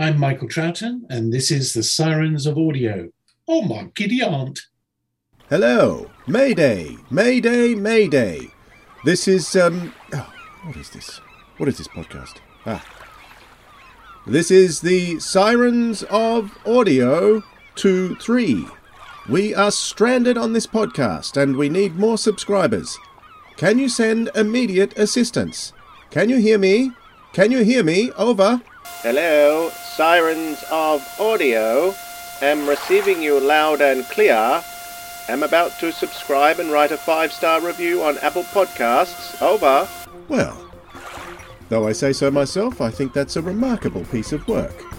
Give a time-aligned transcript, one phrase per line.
[0.00, 3.10] I'm Michael Troughton, and this is the Sirens of Audio.
[3.46, 4.58] Oh, my giddy aunt.
[5.50, 6.10] Hello.
[6.26, 6.96] Mayday.
[7.10, 7.74] Mayday.
[7.74, 8.48] Mayday.
[9.04, 9.92] This is, um.
[10.14, 10.32] Oh,
[10.64, 11.20] what is this?
[11.58, 12.36] What is this podcast?
[12.64, 12.82] Ah.
[14.26, 17.42] This is the Sirens of Audio
[17.74, 18.66] 2 3.
[19.28, 22.96] We are stranded on this podcast and we need more subscribers.
[23.58, 25.74] Can you send immediate assistance?
[26.08, 26.92] Can you hear me?
[27.34, 28.10] Can you hear me?
[28.12, 28.62] Over.
[29.02, 29.70] Hello,
[30.00, 31.94] Sirens of Audio.
[32.40, 34.64] Am receiving you loud and clear.
[35.28, 39.42] Am about to subscribe and write a five star review on Apple Podcasts.
[39.42, 39.86] Over.
[40.26, 40.56] Well,
[41.68, 44.89] though I say so myself, I think that's a remarkable piece of work.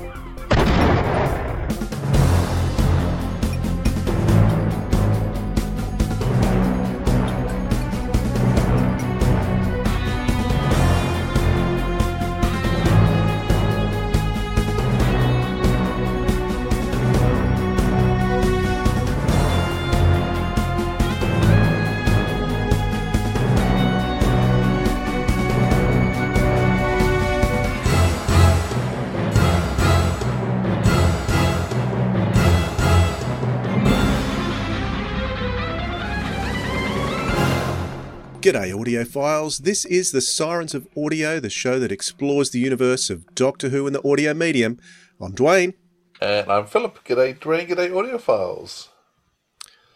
[39.02, 39.60] Audiophiles.
[39.60, 43.88] This is the Sirens of Audio, the show that explores the universe of Doctor Who
[43.88, 44.80] and the audio medium.
[45.20, 45.74] I'm Dwayne.
[46.22, 47.04] And I'm Philip.
[47.04, 47.68] G'day, Dwayne.
[47.68, 48.90] G'day, audiophiles.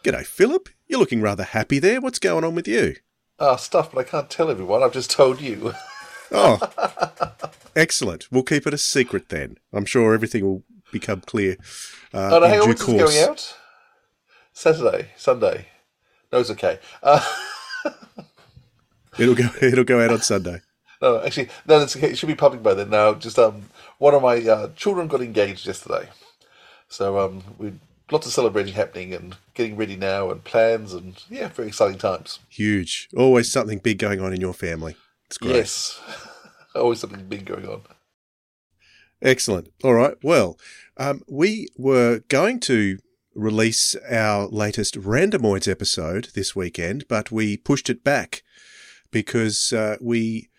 [0.03, 0.69] G'day, Philip.
[0.87, 2.01] You're looking rather happy there.
[2.01, 2.95] What's going on with you?
[3.39, 4.81] Ah, stuff, but I can't tell everyone.
[4.81, 5.73] I've just told you.
[6.31, 6.59] Oh,
[7.75, 8.27] excellent.
[8.31, 9.57] We'll keep it a secret then.
[9.71, 11.55] I'm sure everything will become clear.
[12.11, 13.13] Uh, oh, no, in due course.
[13.13, 13.55] going out?
[14.51, 15.67] Saturday, Sunday.
[16.33, 16.79] No, it's okay.
[17.03, 17.23] Uh,
[19.17, 19.49] It'll go.
[19.61, 20.61] It'll go out on Sunday.
[21.01, 21.95] no, actually, no, it's.
[21.95, 22.89] It should be public by then.
[22.89, 26.09] Now, just um, one of my uh, children got engaged yesterday,
[26.87, 27.73] so um, we
[28.11, 32.39] lots of celebrating happening and getting ready now and plans and yeah, very exciting times.
[32.49, 33.09] Huge.
[33.15, 34.95] Always something big going on in your family.
[35.27, 35.55] It's great.
[35.55, 35.99] Yes,
[36.75, 37.81] always something big going on.
[39.21, 39.69] Excellent.
[39.83, 40.15] All right.
[40.21, 40.59] Well,
[40.97, 42.99] um, we were going to
[43.33, 48.43] release our latest Randomoids episode this weekend, but we pushed it back
[49.15, 50.49] because uh, we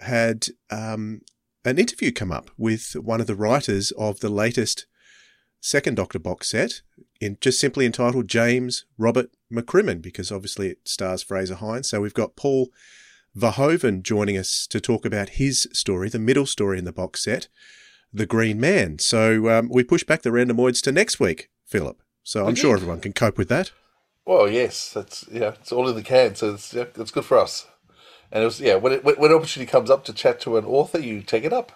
[0.00, 1.20] had um,
[1.64, 4.86] an interview come up with one of the writers of the latest
[5.60, 6.82] second Doctor box set,
[7.20, 11.88] in just simply entitled James Robert McCrimmon, because obviously it stars Fraser Hines.
[11.88, 12.70] So we've got Paul
[13.38, 17.46] Verhoeven joining us to talk about his story, the middle story in the box set,
[18.12, 18.98] The Green Man.
[18.98, 22.02] So um, we push back the randomoids to next week, Philip.
[22.24, 23.70] So I'm sure everyone can cope with that.
[24.26, 27.38] Well, yes, that's yeah, it's all in the can, so it's yeah, it's good for
[27.38, 27.68] us.
[28.32, 30.98] And it was yeah, when it, when opportunity comes up to chat to an author,
[31.00, 31.72] you take it up,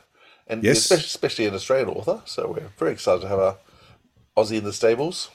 [0.47, 0.79] and Yes.
[0.79, 2.23] especially, especially an Australian author.
[2.27, 3.57] So we're very excited to have a
[4.37, 5.31] Aussie in the stables.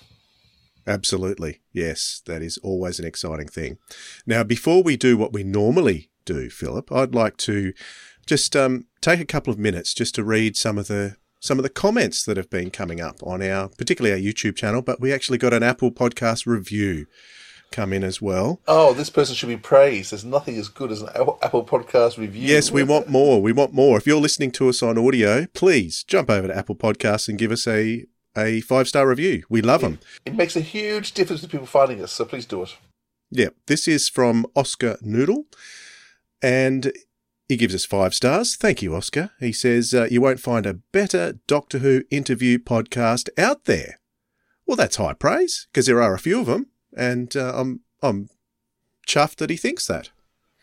[0.88, 1.60] Absolutely.
[1.72, 3.78] Yes, that is always an exciting thing.
[4.26, 7.74] Now, before we do what we normally do, Philip, I'd like to
[8.26, 11.64] just um, take a couple of minutes just to read some of the some of
[11.64, 15.14] the comments that have been coming up on our, particularly our YouTube channel, but we
[15.14, 17.06] actually got an Apple Podcast review
[17.72, 18.62] come in as well.
[18.68, 20.12] Oh, this person should be praised.
[20.12, 21.10] There's nothing as good as an
[21.42, 22.48] Apple Podcast review.
[22.48, 23.42] Yes, we want more.
[23.42, 23.98] We want more.
[23.98, 27.52] If you're listening to us on audio, please jump over to Apple Podcasts and give
[27.52, 28.06] us a
[28.38, 29.44] a five star review.
[29.50, 30.00] We love them.
[30.26, 32.76] It makes a huge difference to people finding us, so please do it.
[33.32, 35.46] Yeah, this is from Oscar Noodle,
[36.42, 36.92] and
[37.48, 38.56] he gives us five stars.
[38.56, 39.32] Thank you, Oscar.
[39.40, 44.00] He says, uh, You won't find a better Doctor Who interview podcast out there.
[44.66, 46.68] Well, that's high praise, because there are a few of them,
[47.00, 48.30] and uh, I'm, I'm
[49.08, 50.10] chuffed that he thinks that.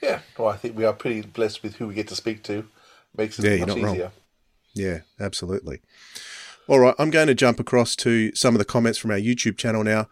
[0.02, 2.68] Yeah, well, I think we are pretty blessed with who we get to speak to.
[3.16, 3.94] Makes it Yeah, much not wrong.
[3.94, 4.12] easier.
[4.74, 5.80] Yeah, absolutely.
[6.68, 9.56] All right, I'm going to jump across to some of the comments from our YouTube
[9.56, 10.08] channel now.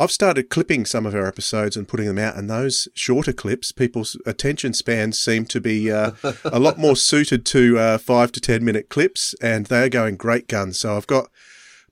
[0.00, 3.72] I've started clipping some of our episodes and putting them out, and those shorter clips,
[3.72, 6.12] people's attention spans seem to be uh,
[6.44, 10.46] a lot more suited to uh, five to ten minute clips, and they're going great
[10.48, 10.78] guns.
[10.80, 11.30] So I've got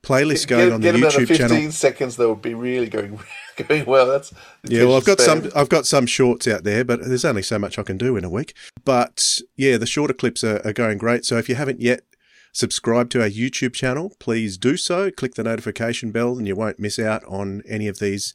[0.06, 1.72] playlists going get, on the YouTube 15 channel.
[1.72, 3.18] seconds, that would be really going
[3.68, 4.06] going well.
[4.06, 4.32] That's
[4.64, 5.50] Yeah, well, I've got some.
[5.54, 8.24] I've got some shorts out there, but there's only so much I can do in
[8.24, 8.54] a week.
[8.84, 11.24] But yeah, the shorter clips are, are going great.
[11.24, 12.02] So if you haven't yet
[12.52, 15.10] subscribed to our YouTube channel, please do so.
[15.10, 18.34] Click the notification bell, and you won't miss out on any of these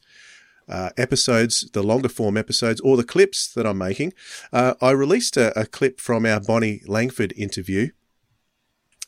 [0.68, 4.12] uh, episodes, the longer form episodes, or the clips that I'm making.
[4.52, 7.90] Uh, I released a, a clip from our Bonnie Langford interview,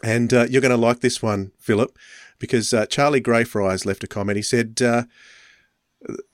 [0.03, 1.97] and uh, you're going to like this one, Philip,
[2.45, 4.37] because uh, Charlie Greyfriars left a comment.
[4.37, 4.81] He said.
[4.83, 5.05] Uh,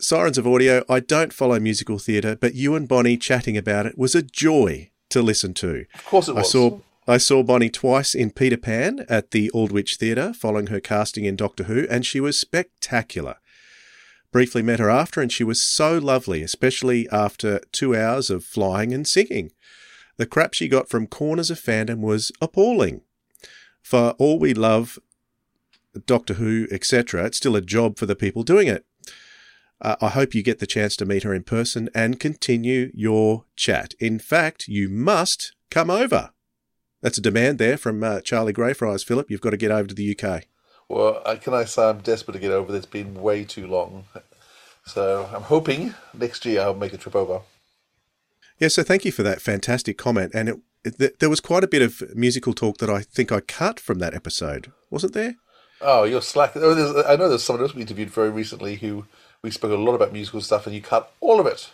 [0.00, 3.96] Sirens of Audio, I don't follow musical theatre, but you and Bonnie chatting about it
[3.96, 5.84] was a joy to listen to.
[5.94, 6.50] Of course it I was.
[6.50, 11.24] saw I saw Bonnie twice in Peter Pan at the Aldwych Theatre following her casting
[11.24, 13.36] in Doctor Who, and she was spectacular.
[14.32, 18.92] Briefly met her after, and she was so lovely, especially after two hours of flying
[18.92, 19.50] and singing.
[20.18, 23.02] The crap she got from corners of fandom was appalling.
[23.82, 24.98] For all we love
[26.06, 28.84] Doctor Who, etc., it's still a job for the people doing it.
[29.80, 33.46] Uh, I hope you get the chance to meet her in person and continue your
[33.56, 33.94] chat.
[33.98, 36.30] In fact, you must come over.
[37.00, 39.30] That's a demand there from uh, Charlie Greyfriars, Philip.
[39.30, 40.44] You've got to get over to the UK.
[40.88, 42.76] Well, uh, can I say I'm desperate to get over?
[42.76, 44.04] It's been way too long.
[44.86, 47.42] So I'm hoping next year I'll make a trip over.
[48.58, 50.32] Yeah, so thank you for that fantastic comment.
[50.34, 53.40] And it, it, there was quite a bit of musical talk that I think I
[53.40, 55.36] cut from that episode, wasn't there?
[55.80, 56.52] Oh, you're slack.
[56.56, 59.06] Oh, there's, I know there's someone else we interviewed very recently who
[59.42, 61.70] we spoke a lot about musical stuff, and you cut all of it.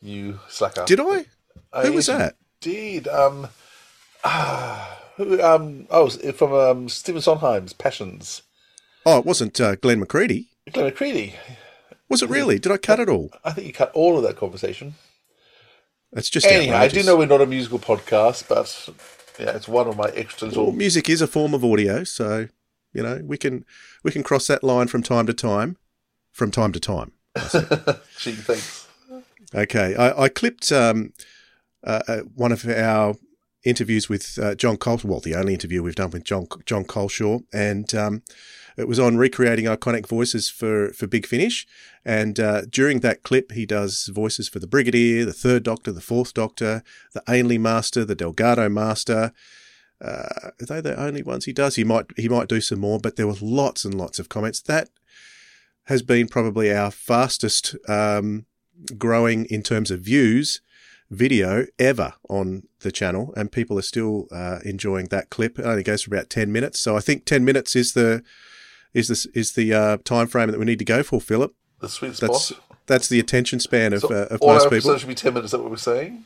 [0.00, 0.84] You slacker.
[0.84, 1.26] Did I?
[1.72, 2.34] I Who was that?
[2.64, 3.06] Indeed.
[3.08, 3.48] um,
[4.24, 8.42] ah, who um, oh, from um, Stephen Sondheim's Passions.
[9.06, 10.48] Oh, it wasn't uh, Glen McCready.
[10.72, 11.34] Glen McCready.
[12.08, 12.58] Was it really?
[12.58, 13.30] Did I cut it all?
[13.44, 14.94] I think you cut all of that conversation.
[16.12, 18.88] It's just Anyhow, I do know we're not a musical podcast, but
[19.40, 22.48] yeah, it's one of my extra Well, music is a form of audio, so
[22.92, 23.64] you know we can
[24.02, 25.76] we can cross that line from time to time,
[26.32, 27.12] from time to time.
[27.36, 28.86] Gee, thanks.
[29.54, 31.12] Okay, I, I clipped um,
[31.84, 33.16] uh, uh, one of our
[33.64, 37.42] interviews with uh, Jon Culshaw, well, the only interview we've done with John Jon Culshaw,
[37.52, 38.22] and um,
[38.76, 41.66] it was on recreating iconic voices for for Big Finish.
[42.04, 46.00] And uh, during that clip, he does voices for the Brigadier, the Third Doctor, the
[46.00, 49.32] Fourth Doctor, the Ainley Master, the Delgado Master.
[50.02, 51.76] Uh, are they the only ones he does?
[51.76, 54.60] He might he might do some more, but there were lots and lots of comments.
[54.60, 54.88] That
[55.84, 58.46] has been probably our fastest um,
[58.98, 60.60] growing in terms of views
[61.10, 65.58] video ever on the channel, and people are still uh, enjoying that clip.
[65.58, 68.24] It only goes for about ten minutes, so I think ten minutes is the
[68.94, 71.54] is this is the uh, time frame that we need to go for, Philip.
[71.80, 72.30] The sweet spot.
[72.30, 72.52] That's
[72.86, 74.76] that's the attention span of, So uh, of most people.
[74.76, 75.48] episodes should be ten minutes.
[75.48, 76.24] Is that what we're saying?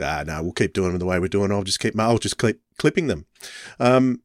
[0.00, 1.52] Ah, no, we'll keep doing them the way we're doing.
[1.52, 1.98] I'll just keep.
[1.98, 3.26] I'll just keep clipping them.
[3.78, 4.22] Um,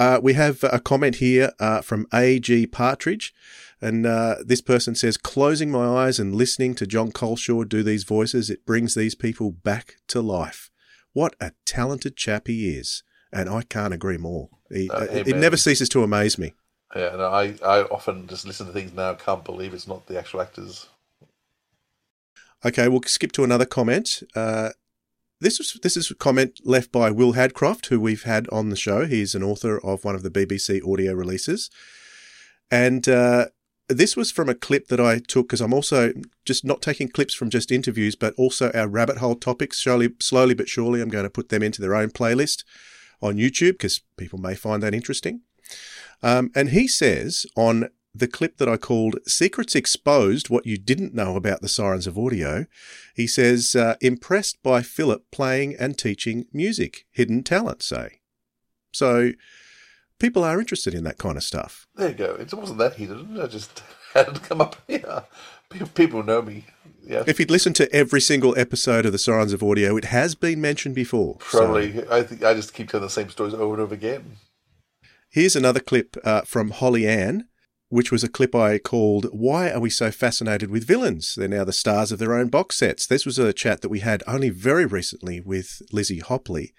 [0.00, 2.66] uh, we have a comment here uh, from A.G.
[2.66, 3.32] Partridge,
[3.80, 8.04] and uh, this person says, "Closing my eyes and listening to Jon Culshaw do these
[8.04, 10.70] voices, it brings these people back to life.
[11.12, 13.02] What a talented chap he is!"
[13.32, 14.48] And I can't agree more.
[14.70, 16.54] He, Uh, it, it never ceases to amaze me.
[16.94, 19.10] Yeah, and I, I often just listen to things now.
[19.10, 20.88] and Can't believe it's not the actual actors.
[22.64, 24.22] Okay, we'll skip to another comment.
[24.34, 24.70] Uh,
[25.44, 28.76] this is this is a comment left by Will Hadcroft, who we've had on the
[28.76, 29.04] show.
[29.04, 31.70] He's an author of one of the BBC audio releases,
[32.70, 33.46] and uh,
[33.88, 36.12] this was from a clip that I took because I'm also
[36.46, 39.78] just not taking clips from just interviews, but also our rabbit hole topics.
[39.78, 42.64] Slowly, slowly but surely, I'm going to put them into their own playlist
[43.20, 45.42] on YouTube because people may find that interesting.
[46.22, 51.14] Um, and he says on the clip that I called Secrets Exposed What You Didn't
[51.14, 52.66] Know About the Sirens of Audio,
[53.14, 58.20] he says, uh, impressed by Philip playing and teaching music, hidden talent, say.
[58.92, 59.32] So
[60.20, 61.86] people are interested in that kind of stuff.
[61.96, 62.36] There you go.
[62.38, 63.40] It wasn't that hidden.
[63.40, 63.82] I just
[64.14, 64.76] had it come up.
[64.86, 65.24] here.
[65.94, 66.66] People know me.
[67.06, 70.34] Yeah, If you'd listened to every single episode of the Sirens of Audio, it has
[70.36, 71.38] been mentioned before.
[71.50, 72.08] So- probably.
[72.08, 74.36] I think I just keep telling the same stories over and over again.
[75.30, 77.48] Here's another clip uh, from Holly Ann,
[77.94, 81.36] which was a clip I called Why Are We So Fascinated with Villains?
[81.36, 83.06] They're now the stars of their own box sets.
[83.06, 86.72] This was a chat that we had only very recently with Lizzie Hopley.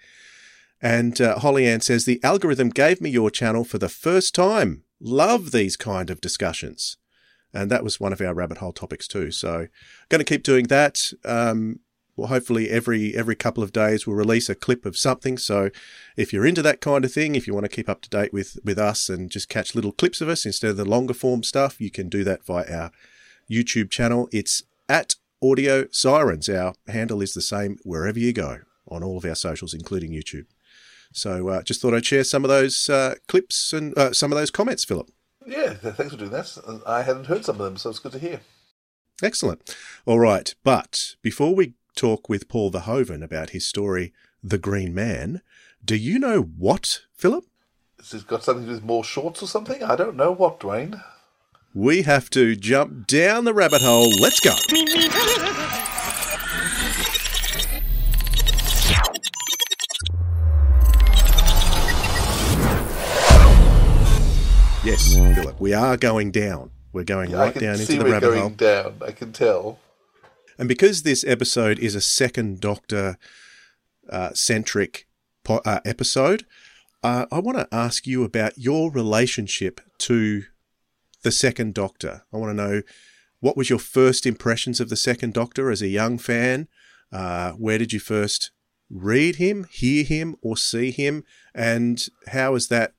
[0.82, 4.82] And uh, Holly Ann says, The algorithm gave me your channel for the first time.
[5.00, 6.98] Love these kind of discussions.
[7.54, 9.30] And that was one of our rabbit hole topics too.
[9.30, 9.68] So,
[10.10, 11.12] going to keep doing that.
[11.24, 11.80] Um,
[12.16, 15.36] well, hopefully every every couple of days we'll release a clip of something.
[15.38, 15.70] So
[16.16, 18.32] if you're into that kind of thing, if you want to keep up to date
[18.32, 21.42] with with us and just catch little clips of us instead of the longer form
[21.42, 22.90] stuff, you can do that via our
[23.50, 24.28] YouTube channel.
[24.32, 26.48] It's at Audio Sirens.
[26.48, 30.46] Our handle is the same wherever you go on all of our socials, including YouTube.
[31.12, 34.38] So uh, just thought I'd share some of those uh, clips and uh, some of
[34.38, 35.10] those comments, Philip.
[35.46, 36.82] Yeah, thanks for doing that.
[36.86, 38.40] I hadn't heard some of them, so it's good to hear.
[39.22, 39.74] Excellent.
[40.04, 40.54] All right.
[40.64, 44.12] But before we talk with Paul Verhoeven about his story,
[44.44, 45.40] The Green Man,
[45.84, 47.46] do you know what, Philip?
[47.98, 49.82] Has it got something to do with more shorts or something?
[49.82, 51.02] I don't know what, Dwayne.
[51.74, 54.10] We have to jump down the rabbit hole.
[54.20, 54.54] Let's go.
[64.84, 66.70] Yes, Philip, we are going down.
[66.92, 68.50] We're going I right down into the rabbit hole we're rabbit going hole.
[68.50, 68.94] down.
[69.08, 69.80] I can tell.
[70.58, 73.18] And because this episode is a second Doctor
[74.08, 75.06] uh, centric
[75.46, 76.44] po- uh, episode.
[77.02, 80.44] Uh, I want to ask you about your relationship to
[81.22, 82.24] the Second Doctor.
[82.32, 82.82] I want to know
[83.40, 86.68] what was your first impressions of the Second Doctor as a young fan.
[87.12, 88.50] Uh, where did you first
[88.90, 92.94] read him, hear him, or see him, and how has that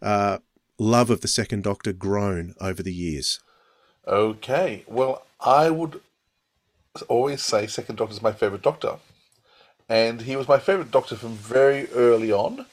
[0.00, 0.38] uh,
[0.78, 3.40] love of the Second Doctor grown over the years?
[4.06, 6.00] Okay, well, I would
[7.02, 8.96] always say Second Doctor is my favourite Doctor.
[9.88, 12.66] And he was my favourite Doctor from very early on.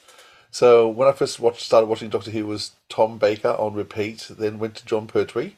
[0.52, 4.60] So when I first watched, started watching Doctor Who was Tom Baker on repeat, then
[4.60, 5.56] went to Jon Pertwee.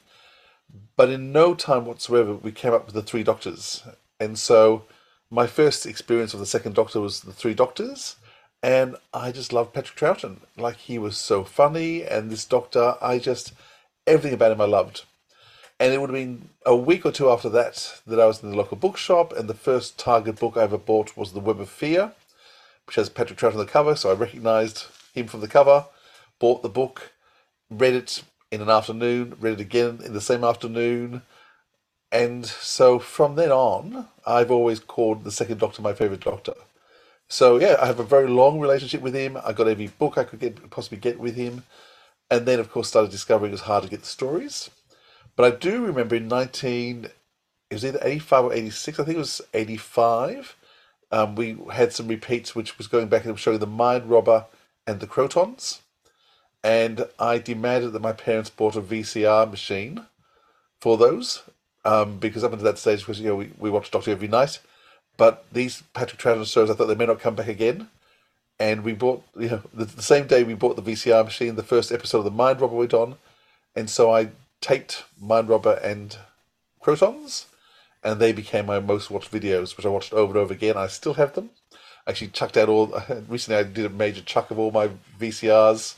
[0.95, 3.83] But in no time whatsoever, we came up with the Three Doctors.
[4.19, 4.85] And so
[5.29, 8.15] my first experience of the Second Doctor was the Three Doctors.
[8.63, 10.37] And I just loved Patrick Troughton.
[10.57, 12.03] Like, he was so funny.
[12.03, 13.53] And this Doctor, I just,
[14.07, 15.05] everything about him I loved.
[15.79, 18.49] And it would have been a week or two after that that I was in
[18.49, 21.69] the local bookshop, and the first Target book I ever bought was The Web of
[21.69, 22.13] Fear,
[22.87, 25.85] which has Patrick Troughton on the cover, so I recognised him from the cover,
[26.39, 27.11] bought the book,
[27.69, 31.21] read it in an afternoon, read it again in the same afternoon,
[32.11, 36.53] and so from then on, I've always called the second Doctor my favourite Doctor.
[37.27, 39.37] So yeah, I have a very long relationship with him.
[39.43, 41.63] I got every book I could get possibly get with him,
[42.31, 44.69] and then of course started discovering it was hard to get the stories.
[45.37, 49.19] But I do remember in 19, it was either 85 or 86, I think it
[49.19, 50.55] was 85,
[51.11, 54.45] um, we had some repeats which was going back and showing the Mind Robber
[54.85, 55.79] and the Krotons.
[56.63, 60.05] And I demanded that my parents bought a VCR machine
[60.81, 61.43] for those
[61.85, 64.59] um, because up until that stage, because you know we, we watched Doctor every night,
[65.17, 67.89] but these Patrick Troughton shows, I thought they may not come back again.
[68.59, 71.63] And we bought, you know, the, the same day we bought the VCR machine, the
[71.63, 73.15] first episode of The Mind Robber went on.
[73.75, 74.29] And so I
[74.61, 76.17] taped Mind Robber and
[76.83, 77.45] Krotons,
[78.03, 80.77] and they became my most watched videos, which I watched over and over again.
[80.77, 81.49] I still have them.
[82.07, 82.87] Actually chucked out all.
[83.27, 85.95] Recently, I did a major chuck of all my VCRs,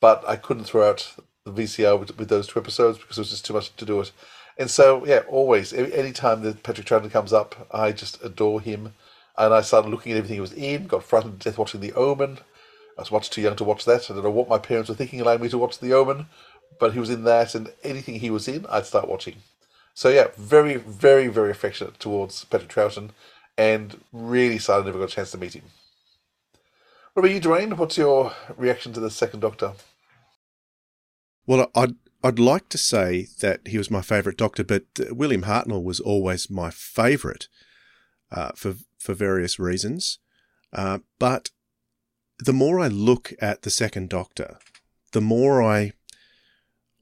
[0.00, 3.30] but I couldn't throw out the VCR with, with those two episodes because it was
[3.30, 4.12] just too much to do it.
[4.58, 8.94] And so, yeah, always, any time that Patrick Troughton comes up, I just adore him.
[9.38, 11.92] And I started looking at everything he was in, got frightened to death watching The
[11.92, 12.38] Omen.
[12.96, 14.10] I was much too young to watch that.
[14.10, 16.26] I don't know what my parents were thinking, allowing me to watch The Omen,
[16.78, 19.36] but he was in that, and anything he was in, I'd start watching.
[19.94, 23.10] So yeah, very, very, very affectionate towards Patrick Troughton,
[23.56, 25.64] and really sad I never got a chance to meet him.
[27.14, 27.78] What about you, Dwayne?
[27.78, 29.72] What's your reaction to the Second Doctor?
[31.46, 35.44] Well, I'd I'd like to say that he was my favourite Doctor, but uh, William
[35.44, 37.48] Hartnell was always my favourite
[38.30, 40.18] uh, for for various reasons.
[40.72, 41.50] Uh, but
[42.38, 44.58] the more I look at the Second Doctor,
[45.12, 45.92] the more I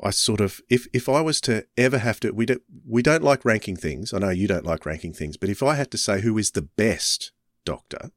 [0.02, 3.22] I sort of if if I was to ever have to we don't we don't
[3.22, 4.12] like ranking things.
[4.12, 6.50] I know you don't like ranking things, but if I had to say who is
[6.50, 7.32] the best
[7.64, 8.10] Doctor,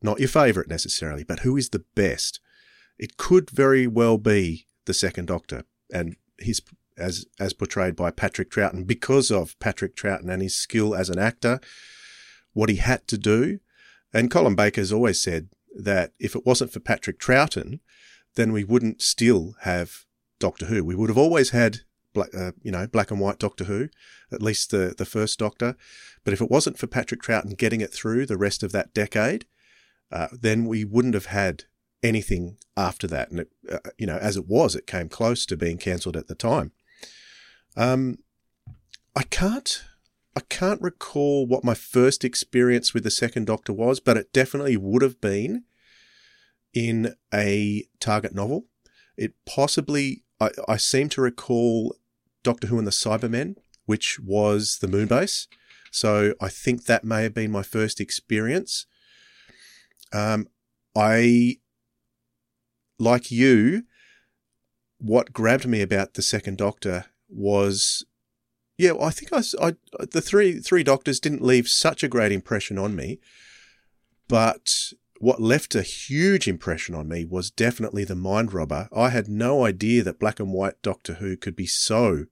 [0.00, 2.40] not your favourite necessarily, but who is the best,
[2.98, 6.60] it could very well be the Second Doctor and his
[6.96, 11.18] as as portrayed by Patrick Troughton because of Patrick Troughton and his skill as an
[11.18, 11.60] actor,
[12.52, 13.58] what he had to do.
[14.12, 17.80] And Colin Baker's always said that if it wasn't for Patrick Troughton,
[18.34, 20.04] then we wouldn't still have
[20.40, 20.84] Doctor Who.
[20.84, 21.80] We would have always had
[22.12, 23.88] black, uh, you know, black and white Doctor Who,
[24.32, 25.76] at least the the first Doctor.
[26.24, 29.46] But if it wasn't for Patrick Troughton getting it through the rest of that decade,
[30.10, 31.64] uh, then we wouldn't have had
[32.02, 33.30] anything after that.
[33.30, 36.26] And it, uh, you know, as it was, it came close to being cancelled at
[36.26, 36.72] the time.
[37.76, 38.18] Um,
[39.14, 39.84] I can't.
[40.36, 44.76] I can't recall what my first experience with the second Doctor was, but it definitely
[44.76, 45.64] would have been
[46.72, 48.66] in a Target novel.
[49.16, 51.96] It possibly I, I seem to recall
[52.42, 53.56] Doctor Who and the Cybermen,
[53.86, 55.46] which was the Moonbase.
[55.90, 58.86] So I think that may have been my first experience.
[60.12, 60.48] Um,
[60.96, 61.58] I,
[62.98, 63.84] like you,
[64.98, 68.04] what grabbed me about the Second Doctor was,
[68.78, 69.74] yeah, I think I, I
[70.12, 73.18] the three three Doctors didn't leave such a great impression on me,
[74.28, 78.88] but what left a huge impression on me was definitely the Mind Robber.
[78.90, 82.24] I had no idea that black and white Doctor Who could be so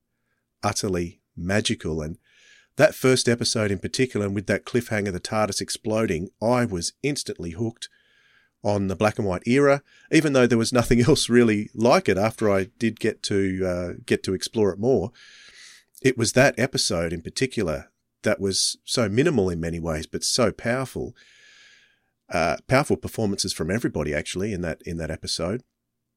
[0.62, 2.00] utterly magical.
[2.00, 2.16] And
[2.76, 7.50] that first episode in particular, and with that cliffhanger, the TARDIS exploding, I was instantly
[7.50, 7.90] hooked
[8.64, 12.16] on the black and white era, even though there was nothing else really like it
[12.16, 15.12] after I did get to uh, get to explore it more.
[16.00, 17.90] It was that episode in particular
[18.22, 21.14] that was so minimal in many ways, but so powerful
[22.30, 25.62] uh, powerful performances from everybody actually in that in that episode.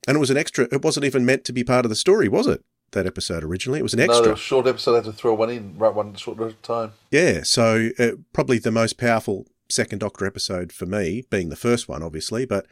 [0.07, 0.67] And it was an extra.
[0.71, 2.63] It wasn't even meant to be part of the story, was it?
[2.91, 4.25] That episode originally, it was an extra.
[4.25, 4.93] No, was short episode.
[4.93, 6.91] I had to throw one in, right one short amount of time.
[7.09, 11.87] Yeah, so uh, probably the most powerful second Doctor episode for me, being the first
[11.87, 12.65] one, obviously, but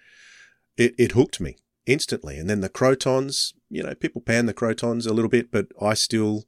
[0.75, 1.55] it, it hooked me
[1.85, 2.37] instantly.
[2.37, 5.93] And then the Krotons, you know, people pan the Krotons a little bit, but I
[5.93, 6.45] still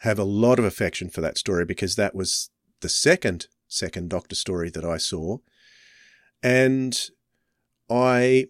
[0.00, 2.50] have a lot of affection for that story because that was
[2.80, 5.38] the second second Doctor story that I saw.
[6.46, 6.96] And
[7.90, 8.46] I,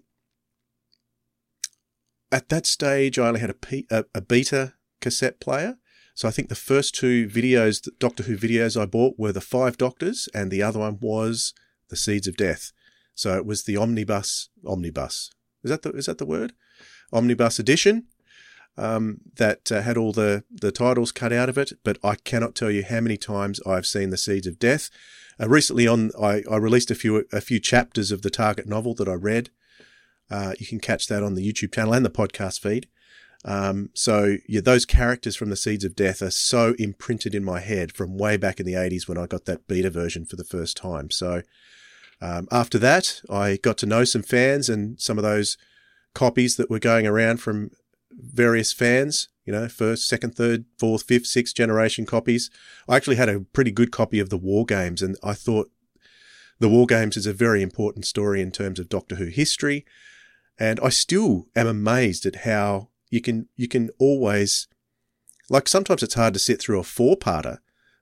[2.30, 5.78] at that stage, I only had a, P, a, a beta cassette player.
[6.14, 9.40] So I think the first two videos, the Doctor Who videos I bought were the
[9.40, 11.54] Five Doctors, and the other one was
[11.88, 12.70] the Seeds of Death.
[13.14, 15.30] So it was the omnibus, omnibus.
[15.64, 16.52] Is that the is that the word?
[17.14, 18.08] Omnibus edition.
[18.76, 22.54] Um, that uh, had all the, the titles cut out of it, but I cannot
[22.54, 24.90] tell you how many times I've seen the Seeds of Death.
[25.40, 28.94] Uh, recently, on I, I released a few a few chapters of the Target novel
[28.94, 29.50] that I read.
[30.30, 32.88] Uh, you can catch that on the YouTube channel and the podcast feed.
[33.44, 37.60] Um, so yeah, those characters from the Seeds of Death are so imprinted in my
[37.60, 40.44] head from way back in the 80s when I got that beta version for the
[40.44, 41.10] first time.
[41.10, 41.42] So
[42.20, 45.56] um, after that, I got to know some fans and some of those
[46.12, 47.70] copies that were going around from
[48.16, 52.50] various fans, you know, first, second, third, fourth, fifth, sixth generation copies.
[52.88, 55.70] I actually had a pretty good copy of the War Games, and I thought
[56.58, 59.84] the War Games is a very important story in terms of Doctor Who history.
[60.58, 64.68] And I still am amazed at how you can you can always
[65.48, 67.58] like sometimes it's hard to sit through a four parter,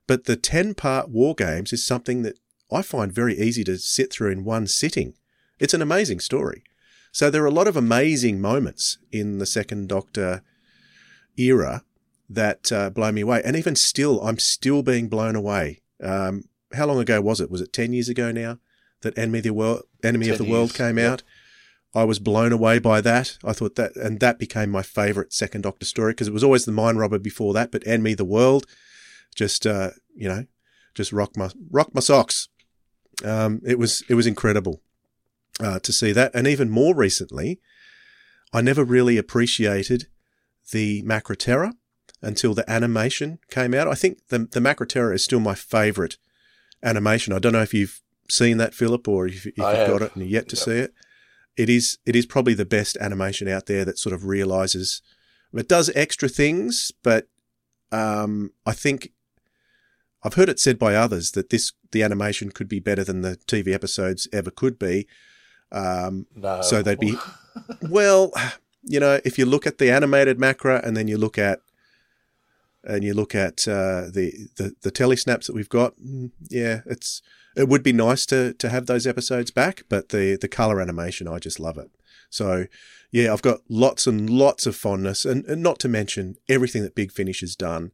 [0.07, 2.39] but the ten part War Games is something that
[2.71, 5.13] I find very easy to sit through in one sitting.
[5.59, 6.63] It's an amazing story.
[7.15, 10.41] So there are a lot of amazing moments in the Second Doctor
[11.37, 11.85] era
[12.29, 13.41] that uh, blow me away.
[13.45, 15.79] And even still, I'm still being blown away.
[16.03, 17.49] Um, how long ago was it?
[17.49, 18.59] Was it 10 years ago now
[18.99, 21.09] that Enemy of the World, Enemy of the years, World came yep.
[21.09, 21.23] out?
[21.95, 23.37] I was blown away by that.
[23.45, 26.65] I thought that, and that became my favorite Second Doctor story because it was always
[26.65, 28.65] the Mind Robber before that, but Enemy of the World
[29.33, 30.47] just, uh, you know,
[30.93, 32.49] just rock my, rock my socks.
[33.23, 34.81] Um, it was, it was incredible
[35.59, 36.33] uh, to see that.
[36.33, 37.59] And even more recently,
[38.53, 40.07] I never really appreciated
[40.71, 41.71] the Macra Terror
[42.21, 43.87] until the animation came out.
[43.87, 46.17] I think the, the Macra Terror is still my favorite
[46.83, 47.33] animation.
[47.33, 49.87] I don't know if you've seen that, Philip, or if, if you've have.
[49.87, 50.63] got it and you're yet to Yep.
[50.65, 50.93] see it.
[51.57, 55.01] It is, it is probably the best animation out there that sort of realizes
[55.53, 57.29] it does extra things, but
[57.93, 59.13] um, I think
[60.21, 63.37] I've heard it said by others that this the animation could be better than the
[63.47, 65.07] TV episodes ever could be.
[65.71, 66.61] Um, No.
[66.61, 67.15] so they'd be
[67.81, 68.31] well,
[68.83, 71.61] you know, if you look at the animated macra and then you look at
[72.83, 77.21] and you look at uh, the the the telesnaps that we've got, mm, yeah, it's
[77.55, 81.27] it would be nice to to have those episodes back, but the the color animation,
[81.27, 81.89] I just love it.
[82.29, 82.65] So
[83.11, 86.95] yeah, I've got lots and lots of fondness, and, and not to mention everything that
[86.95, 87.91] Big Finish has done.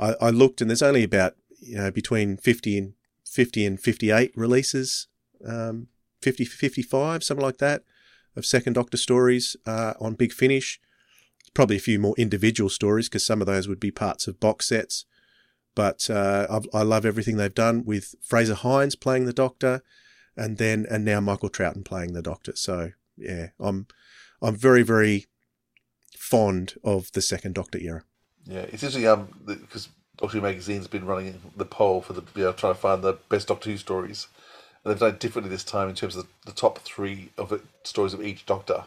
[0.00, 4.10] I, I looked, and there's only about you know between fifty and fifty and fifty
[4.10, 5.06] eight releases,
[5.46, 5.88] um,
[6.22, 7.82] 50, 55, something like that,
[8.36, 10.80] of Second Doctor stories uh, on Big Finish.
[11.54, 14.68] Probably a few more individual stories because some of those would be parts of box
[14.68, 15.04] sets.
[15.74, 19.82] But uh, I love everything they've done with Fraser Hines playing the Doctor,
[20.36, 22.52] and then and now Michael Troughton playing the Doctor.
[22.54, 23.86] So yeah, I'm
[24.40, 25.26] I'm very very
[26.16, 28.04] fond of the Second Doctor era.
[28.46, 32.44] Yeah, it's interesting um because Doctor Who magazine's been running the poll for the you
[32.44, 34.28] know trying to find the best Doctor Who stories,
[34.84, 37.52] and they've done it differently this time in terms of the, the top three of
[37.52, 38.84] it, stories of each Doctor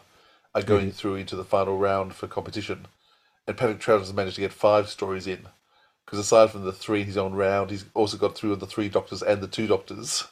[0.54, 2.86] are going through into the final round for competition,
[3.46, 5.46] and Patrick Troughton has managed to get five stories in,
[6.06, 8.88] because aside from the three in his own round, he's also got through the three
[8.88, 10.24] Doctors and the two Doctors.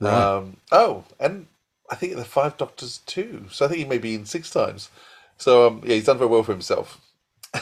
[0.00, 0.30] Right.
[0.36, 1.46] Um, oh, and
[1.90, 3.46] I think the five Doctors too.
[3.50, 4.90] So I think he may be in six times.
[5.38, 7.00] So um, yeah, he's done very well for himself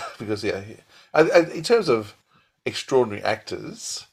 [0.18, 0.76] because yeah, he-
[1.14, 2.14] and, and in terms of
[2.66, 4.06] extraordinary actors,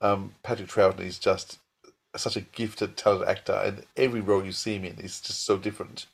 [0.00, 1.58] um, Patrick Troughton is just
[2.16, 5.56] such a gifted, talented actor, and every role you see him in is just so
[5.58, 6.06] different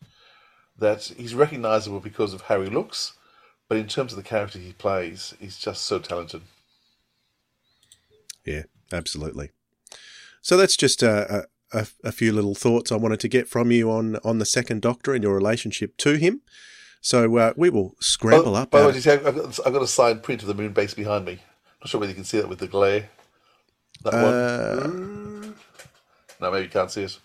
[0.78, 3.14] that he's recognizable because of how he looks,
[3.68, 6.42] but in terms of the character he plays, he's just so talented.
[8.46, 9.50] Yeah, absolutely.
[10.42, 13.90] So that's just a, a, a few little thoughts I wanted to get from you
[13.90, 16.40] on, on the second Doctor and your relationship to him.
[17.02, 18.70] So uh, we will scramble Oh, up.
[18.70, 21.24] By the way, I've got, I've got a signed print of the moon base behind
[21.24, 21.40] me.
[21.80, 23.08] Not sure whether you can see that with the glare.
[24.02, 25.19] That Uh, one.
[26.40, 27.18] No, maybe you can't see it.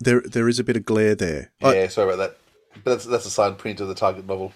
[0.00, 1.52] there, there is a bit of glare there.
[1.62, 2.38] I- Yeah, sorry about that.
[2.84, 4.52] But that's that's a signed print of the Target novel.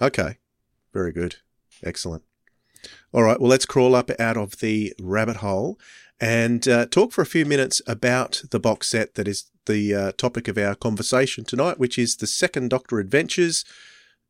[0.00, 0.38] Okay.
[0.92, 1.36] Very good.
[1.82, 2.22] Excellent.
[3.12, 3.40] All right.
[3.40, 5.78] Well, let's crawl up out of the rabbit hole
[6.20, 10.12] and uh, talk for a few minutes about the box set that is the uh,
[10.12, 13.64] topic of our conversation tonight, which is the Second Doctor Adventures,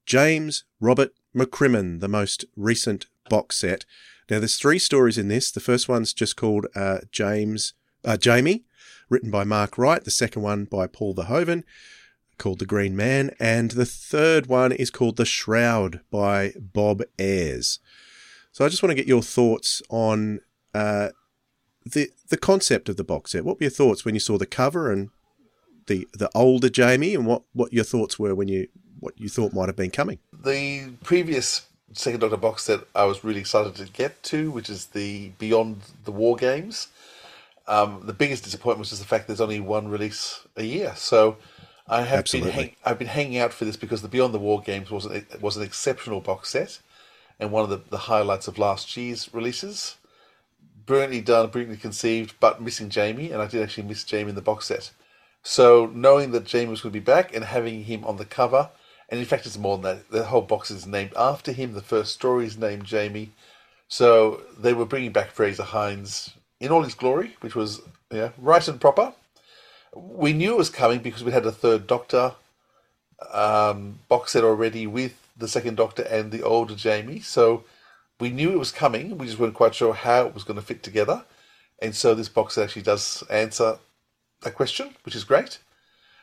[0.06, 3.84] James Robert McCrimmon, the most recent box set.
[4.30, 5.50] Now, there's three stories in this.
[5.50, 8.64] The first one's just called uh, James, uh, Jamie,
[9.08, 10.02] written by Mark Wright.
[10.02, 11.64] The second one by Paul Verhoeven,
[12.38, 13.30] called The Green Man.
[13.38, 17.78] And the third one is called The Shroud by Bob Ayres.
[18.52, 20.40] So I just want to get your thoughts on
[20.74, 21.10] uh,
[21.84, 23.44] the the concept of the box set.
[23.44, 25.10] What were your thoughts when you saw the cover and
[25.86, 28.68] the the older Jamie, and what, what your thoughts were when you
[29.00, 30.18] what you thought might have been coming?
[30.32, 34.86] The previous Second Doctor box set I was really excited to get to, which is
[34.86, 36.88] the Beyond the War Games.
[37.66, 40.92] Um, the biggest disappointment was just the fact there's only one release a year.
[40.96, 41.36] So
[41.88, 42.50] I have Absolutely.
[42.50, 45.06] been hang- I've been hanging out for this because the Beyond the War Games was
[45.06, 46.78] an, was an exceptional box set
[47.40, 49.96] and one of the, the highlights of last year's releases.
[50.86, 54.42] Brilliantly done, brilliantly conceived, but missing Jamie, and I did actually miss Jamie in the
[54.42, 54.90] box set.
[55.42, 58.70] So knowing that Jamie was going to be back and having him on the cover,
[59.08, 60.10] and in fact it's more than that.
[60.10, 61.72] The whole box is named after him.
[61.72, 63.32] The first story is named Jamie.
[63.88, 66.32] So they were bringing back Fraser Hines
[66.64, 69.12] in all his glory, which was yeah right and proper.
[69.94, 72.34] We knew it was coming because we had a third Doctor
[73.32, 77.20] um, box set already with the second Doctor and the older Jamie.
[77.20, 77.64] So
[78.18, 79.18] we knew it was coming.
[79.18, 81.24] We just weren't quite sure how it was going to fit together.
[81.80, 83.78] And so this box actually does answer
[84.42, 85.58] that question, which is great.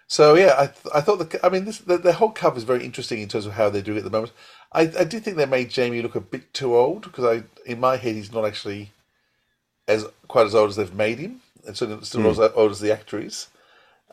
[0.08, 2.63] So yeah, I th- I thought the I mean this the, the whole cover is
[2.65, 4.34] very interesting in terms of how they do it at the moment.
[4.73, 7.80] I I did think they made Jamie look a bit too old because I in
[7.80, 8.91] my head he's not actually
[9.91, 12.91] as quite as old as they've made him, and so still as old as the
[12.91, 13.47] actor is.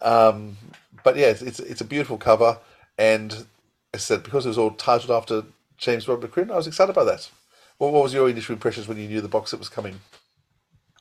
[0.03, 0.57] Um,
[1.05, 2.59] but yeah, it's, it's it's a beautiful cover,
[2.99, 3.47] and as
[3.95, 5.45] I said because it was all titled after
[5.77, 7.31] James Robert Crin, I was excited by that.
[7.79, 10.01] What, what was your initial impressions when you knew the box set was coming?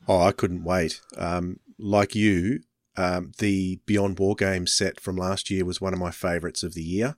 [0.08, 1.02] Oh, I couldn't wait.
[1.18, 2.62] Um, like you,
[2.96, 6.74] um, the Beyond War Games set from last year was one of my favourites of
[6.74, 7.18] the year,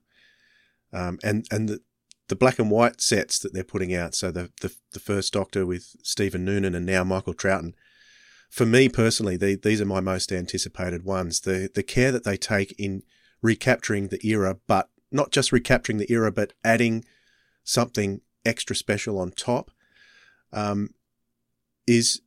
[0.91, 1.81] um, and and the
[2.29, 4.15] the black and white sets that they're putting out.
[4.15, 7.73] So the the, the first Doctor with Stephen Noonan and now Michael Troughton.
[8.49, 11.41] For me personally, these are my most anticipated ones.
[11.41, 13.03] The the care that they take in
[13.41, 17.03] recapturing the era, but not just recapturing the era, but adding
[17.63, 19.71] something extra special on top,
[20.51, 20.89] um,
[21.85, 22.21] is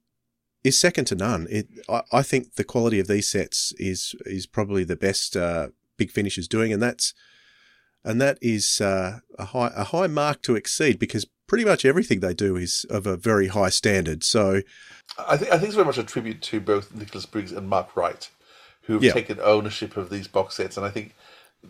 [0.63, 1.49] is second to none.
[1.51, 5.69] It, I, I think the quality of these sets is is probably the best uh,
[5.97, 7.15] Big Finish is doing, and that's
[8.05, 12.21] and that is uh, a high a high mark to exceed because pretty much everything
[12.21, 14.25] they do is of a very high standard.
[14.25, 14.63] So
[15.19, 17.97] I think I think it's very much a tribute to both Nicholas Briggs and Mark
[17.97, 18.29] Wright,
[18.83, 19.13] who have Yeah.
[19.13, 21.15] taken ownership of these box sets, and I think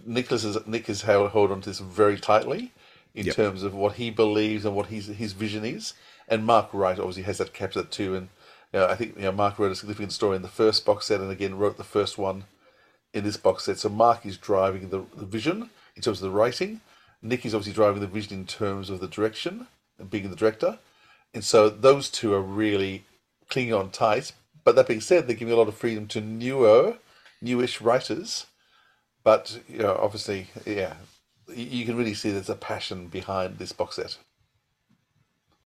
[0.07, 2.73] Nicholas is Nick has held hold on to this very tightly
[3.15, 3.35] in Yep.
[3.37, 5.93] terms of what he believes and what his his vision is,
[6.29, 8.29] and Mark Wright obviously has that captured too, and
[8.73, 11.07] you know, I think you know Mark wrote a significant story in the first box
[11.07, 12.45] set, and again wrote the first one
[13.13, 13.79] in this box set.
[13.79, 16.81] So Mark is driving the, the vision in terms of the writing.
[17.21, 20.79] Nick is obviously driving the vision in terms of the direction and being the director.
[21.35, 23.05] And so those two are really
[23.49, 24.33] clinging on tight.
[24.65, 26.99] But that being said, they're giving a lot of freedom to newer,
[27.41, 28.47] newish writers.
[29.25, 30.95] But you know, obviously, yeah,
[31.55, 34.19] you can really see there's a passion behind this box set.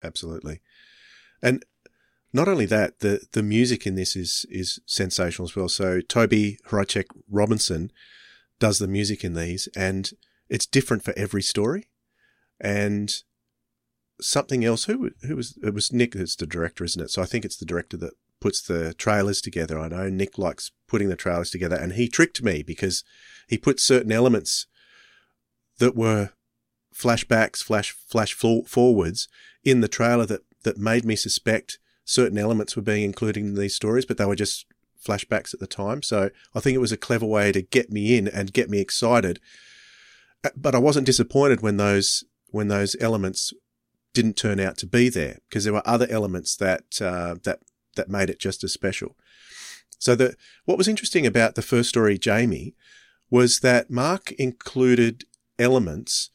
[0.02, 0.60] absolutely,
[1.42, 1.64] and
[2.32, 5.68] not only that, the the music in this is is sensational as well.
[5.68, 7.90] So Toby Hrycek Robinson
[8.58, 10.10] does the music in these, and
[10.48, 11.88] it's different for every story.
[12.60, 13.12] And
[14.20, 17.10] something else, who who was it was Nick that's the director, isn't it?
[17.10, 19.78] So I think it's the director that puts the trailers together.
[19.78, 23.04] I know Nick likes putting the trailers together, and he tricked me because
[23.48, 24.66] he put certain elements
[25.78, 26.30] that were
[26.94, 29.28] flashbacks, flash flash forwards
[29.64, 33.74] in the trailer that that made me suspect certain elements were being included in these
[33.74, 34.64] stories, but they were just
[35.06, 36.02] flashbacks at the time.
[36.02, 38.80] So I think it was a clever way to get me in and get me
[38.80, 39.40] excited.
[40.44, 43.52] Uh, But I wasn't disappointed when those when those elements
[44.12, 47.60] didn't turn out to be there because there were other elements that uh, that
[47.96, 49.16] that made it just as special.
[49.98, 52.74] So the what was interesting about the first story, Jamie,
[53.30, 55.24] was that Mark included
[55.58, 56.30] elements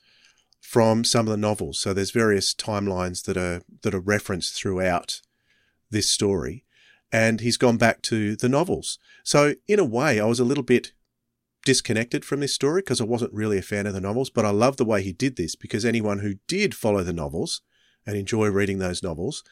[0.60, 1.79] from some of the novels.
[1.79, 5.21] So there's various timelines that are that are referenced throughout
[5.89, 6.65] this story,
[7.12, 9.00] and he's gone back to the novels.
[9.24, 10.93] So in a way, I was a little bit
[11.65, 14.50] disconnected from this story because I wasn't really a fan of the novels, but I
[14.50, 17.62] love the way he did this because anyone who did follow the novels
[18.06, 19.43] and enjoy reading those novels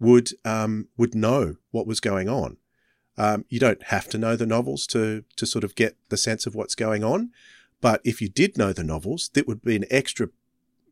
[0.00, 2.56] would um, would know what was going on.
[3.16, 6.46] Um, you don't have to know the novels to to sort of get the sense
[6.46, 7.30] of what's going on,
[7.80, 10.28] but if you did know the novels, that would be an extra,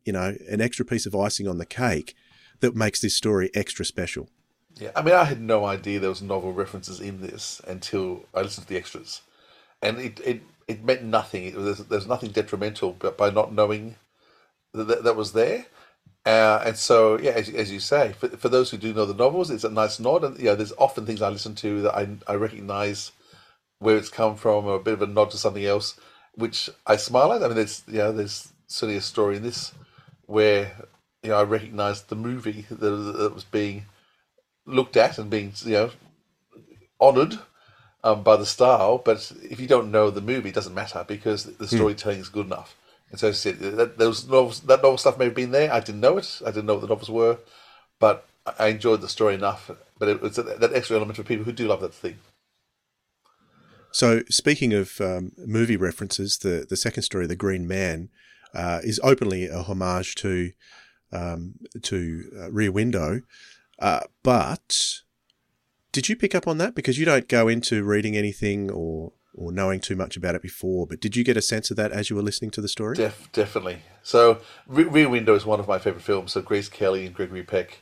[0.05, 2.15] you know, an extra piece of icing on the cake
[2.61, 4.29] that makes this story extra special.
[4.79, 8.41] Yeah, I mean, I had no idea there was novel references in this until I
[8.41, 9.21] listened to the extras,
[9.81, 11.45] and it it, it meant nothing.
[11.45, 13.95] It was, there's nothing detrimental, but by not knowing
[14.73, 15.67] that that, was there,
[16.25, 19.13] uh, and so yeah, as, as you say, for, for those who do know the
[19.15, 22.07] novels, it's a nice nod, and yeah, there's often things I listen to that I
[22.27, 23.11] I recognize
[23.79, 25.99] where it's come from, or a bit of a nod to something else,
[26.35, 27.43] which I smile at.
[27.43, 29.73] I mean, there's you know, there's certainly a story in this
[30.27, 30.73] where
[31.23, 33.85] you know I recognised the movie that, that was being
[34.71, 35.91] looked at and being you know
[36.99, 37.39] honoured
[38.03, 38.97] um, by the style.
[38.97, 42.45] But if you don't know the movie, it doesn't matter because the storytelling is good
[42.45, 42.75] enough.
[43.11, 45.71] And so that those novels, that novel stuff may have been there.
[45.71, 46.41] I didn't know it.
[46.45, 47.37] I didn't know what the novels were,
[47.99, 48.25] but
[48.57, 49.69] I enjoyed the story enough.
[49.99, 52.19] But it was that extra element for people who do love that thing.
[53.91, 58.09] So, speaking of um, movie references, the the second story, The Green Man,
[58.53, 60.51] uh, is openly a homage to
[61.11, 63.21] um, to uh, Rear Window.
[63.81, 65.01] Uh, but
[65.91, 66.75] did you pick up on that?
[66.75, 70.85] Because you don't go into reading anything or or knowing too much about it before,
[70.85, 72.95] but did you get a sense of that as you were listening to the story?
[72.97, 73.79] Def- definitely.
[74.03, 76.33] So, Re- Rear Window is one of my favorite films.
[76.33, 77.79] So, Grace Kelly and Gregory Peck.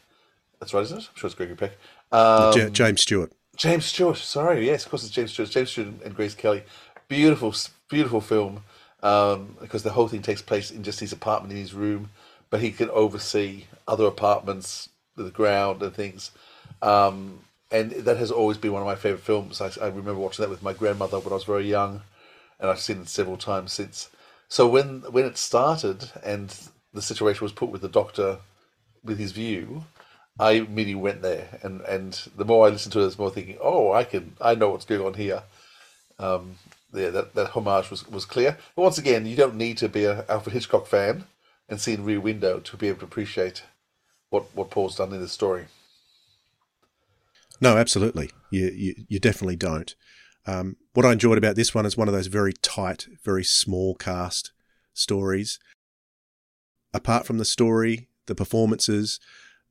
[0.59, 1.09] That's right, isn't it?
[1.09, 1.71] I'm sure it's Gregory Peck.
[2.11, 3.33] Um, J- James Stewart.
[3.55, 4.17] James Stewart.
[4.17, 5.49] Sorry, yes, of course it's James Stewart.
[5.49, 6.63] James Stewart and Grace Kelly.
[7.07, 7.53] Beautiful,
[7.89, 8.63] beautiful film.
[9.01, 12.11] Um, because the whole thing takes place in just his apartment in his room,
[12.49, 14.89] but he can oversee other apartments,
[15.23, 16.31] the ground and things.
[16.81, 19.61] Um, and that has always been one of my favorite films.
[19.61, 22.01] I, I remember watching that with my grandmother when I was very young,
[22.59, 24.09] and I've seen it several times since.
[24.47, 26.55] So when when it started and
[26.93, 28.39] the situation was put with the doctor
[29.03, 29.83] with his view,
[30.39, 33.57] I immediately went there, and, and the more I listened to it, the more thinking,
[33.61, 35.43] oh, I can, I know what's going on here.
[36.17, 36.55] Um,
[36.93, 38.57] yeah, that, that homage was, was clear.
[38.75, 41.25] But once again, you don't need to be an Alfred Hitchcock fan
[41.67, 43.63] and see in Rear Window to be able to appreciate
[44.29, 45.65] what, what Paul's done in this story.
[47.61, 48.31] No, absolutely.
[48.51, 49.95] You, you, you definitely don't.
[50.45, 53.95] Um, what I enjoyed about this one is one of those very tight, very small
[53.95, 54.51] cast
[54.93, 55.59] stories.
[56.93, 59.19] Apart from the story, the performances,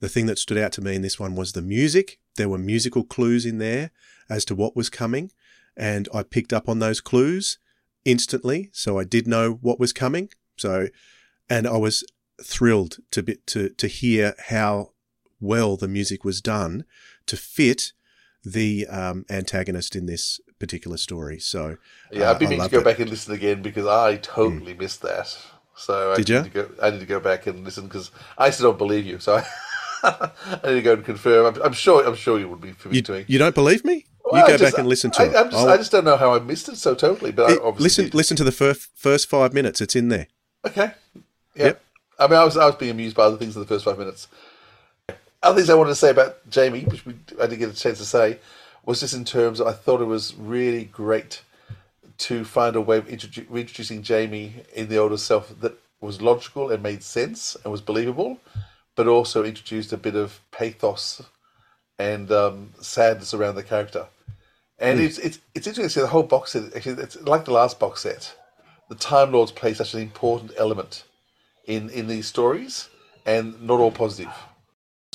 [0.01, 2.18] the thing that stood out to me in this one was the music.
[2.37, 3.90] There were musical clues in there
[4.31, 5.33] as to what was coming,
[5.77, 7.59] and I picked up on those clues
[8.05, 10.29] instantly, so I did know what was coming.
[10.57, 10.88] So,
[11.51, 12.05] and I was
[12.42, 14.90] thrilled to be, to to hear how
[15.40, 16.85] well the music was done
[17.27, 17.92] to fit
[18.44, 21.38] the um, antagonist in this particular story.
[21.38, 21.77] So,
[22.11, 22.85] Yeah, uh, I've been I meaning to go it.
[22.85, 25.37] back and listen again because I totally missed that.
[25.77, 26.53] So I Did need?
[26.53, 29.18] To go, I need to go back and listen because I still don't believe you.
[29.20, 29.44] So I,
[30.64, 31.55] I need to go and confirm.
[31.55, 32.05] I'm, I'm sure.
[32.07, 34.07] I'm sure you would be for me You, you don't believe me?
[34.24, 35.37] Well, you go just- back and listen to I, it.
[35.37, 37.31] I'm just, I'll- just don't know how I missed it so totally.
[37.33, 38.14] But I it- obviously listen, did.
[38.14, 39.81] listen to the first first five minutes.
[39.81, 40.27] It's in there.
[40.66, 40.92] Okay.
[41.55, 41.64] Yeah.
[41.66, 41.83] Yep.
[42.18, 43.98] I mean, I was I was being amused by other things in the first five
[43.98, 44.28] minutes.
[45.42, 47.98] Other things I wanted to say about Jamie, which we, I didn't get a chance
[47.98, 48.38] to say,
[48.85, 51.42] was just in terms of I thought it was really great
[52.18, 56.70] to find a way of introdu- reintroducing Jamie in the older self that was logical
[56.70, 58.40] and made sense and was believable,
[58.96, 61.22] but also introduced a bit of pathos
[61.98, 64.07] and um, sadness around the character.
[64.81, 66.74] And it's, it's it's interesting to see the whole box set.
[66.74, 68.35] Actually, it's like the last box set.
[68.88, 71.04] The Time Lords play such an important element
[71.68, 72.88] in in these stories,
[73.24, 74.33] and not all positive.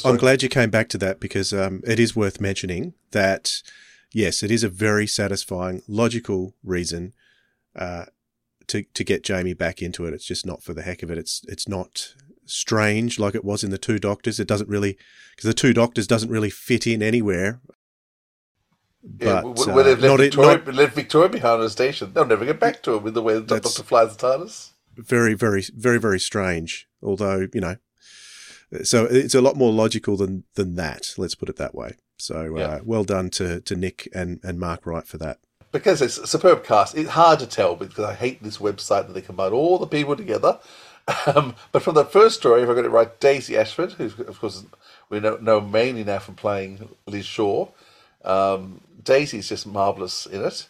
[0.06, 3.62] I'm glad you came back to that because um, it is worth mentioning that
[4.14, 7.14] yes, it is a very satisfying, logical reason
[7.76, 8.06] uh,
[8.68, 10.14] to to get Jamie back into it.
[10.14, 11.18] It's just not for the heck of it.
[11.18, 12.14] It's it's not
[12.46, 14.40] strange like it was in the Two Doctors.
[14.40, 14.98] It doesn't really
[15.36, 17.62] because the Two Doctors doesn't really fit in anywhere.
[19.20, 22.14] Yeah, But w- uh, they've left it- Victoria, not left Victoria behind on the station,
[22.14, 24.70] they'll never get back to him with the way the Doctor flies the TARDIS.
[24.96, 26.88] Very, very, very, very strange.
[27.02, 27.76] Although you know,
[28.84, 31.14] so it's a lot more logical than than that.
[31.18, 31.98] Let's put it that way.
[32.18, 32.68] So Yeah.
[32.68, 35.40] uh, well done to to Nick and and Mark Wright for that.
[35.72, 36.96] because it's a superb cast.
[36.96, 40.16] It's hard to tell because I hate this website that they combine all the people
[40.16, 40.60] together.
[41.26, 44.40] Um, but from the first story, if I got it right, Daisy Ashford, who of
[44.40, 44.64] course
[45.10, 47.68] we know, know mainly now from playing Liz Shaw.
[48.24, 50.70] Um, Daisy is just marvelous in it,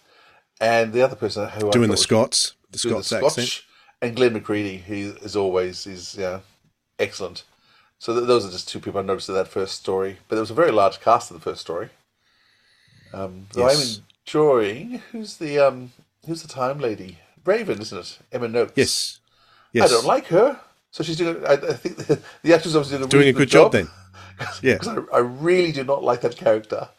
[0.60, 3.62] and the other person who Doing the Scots, the Scots accent.
[4.04, 6.40] And Glen McCready, who is always is yeah
[7.00, 7.44] excellent.
[8.00, 10.18] So th- those are just two people I noticed in that first story.
[10.28, 11.90] But there was a very large cast in the first story.
[13.14, 13.98] Um, though Yes.
[13.98, 15.94] I'm enjoying who's the um
[16.26, 18.20] who's the time lady Raven, isn't it?
[18.32, 18.74] Emma Noakes.
[18.76, 19.20] Yes,
[19.72, 19.90] yes.
[19.90, 20.60] I don't like her.
[20.92, 21.46] So she's doing.
[21.46, 23.88] I, I think the, the actress obviously doing a, doing a good job then.
[24.62, 24.74] Yeah.
[24.74, 26.90] because I, I really do not like that character.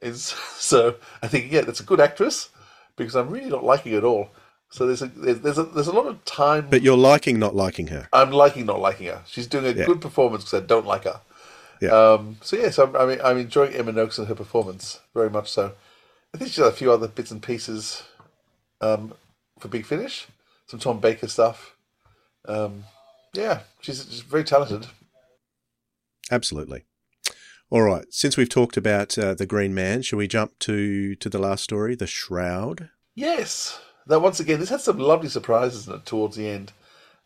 [0.00, 0.22] It's,
[0.62, 2.48] so I think yeah, that's a good actress
[2.96, 4.30] because I'm really not liking it at all.
[4.70, 6.66] So there's a there's there's a, there's a lot of time.
[6.68, 8.08] But you're liking not liking her.
[8.12, 9.22] I'm liking not liking her.
[9.26, 9.86] She's doing a Yeah.
[9.86, 11.20] good performance because I don't like her.
[11.80, 11.90] Yeah.
[11.90, 15.50] Um, so yes, I'm, I mean, I'm enjoying Emma Noakes and her performance very much.
[15.50, 15.72] So
[16.34, 18.02] I think she's got a few other bits and pieces
[18.80, 19.12] um,
[19.58, 20.26] for Big Finish,
[20.66, 21.76] some Tom Baker stuff.
[22.46, 22.84] Um,
[23.34, 24.86] yeah, she's, she's very talented.
[26.30, 26.84] Absolutely.
[27.70, 28.04] All right.
[28.10, 31.64] Since we've talked about uh, the Green Man, shall we jump to to the last
[31.64, 32.90] story, the Shroud?
[33.14, 33.80] Yes.
[34.06, 36.72] Now, once again, this had some lovely surprises in it towards the end.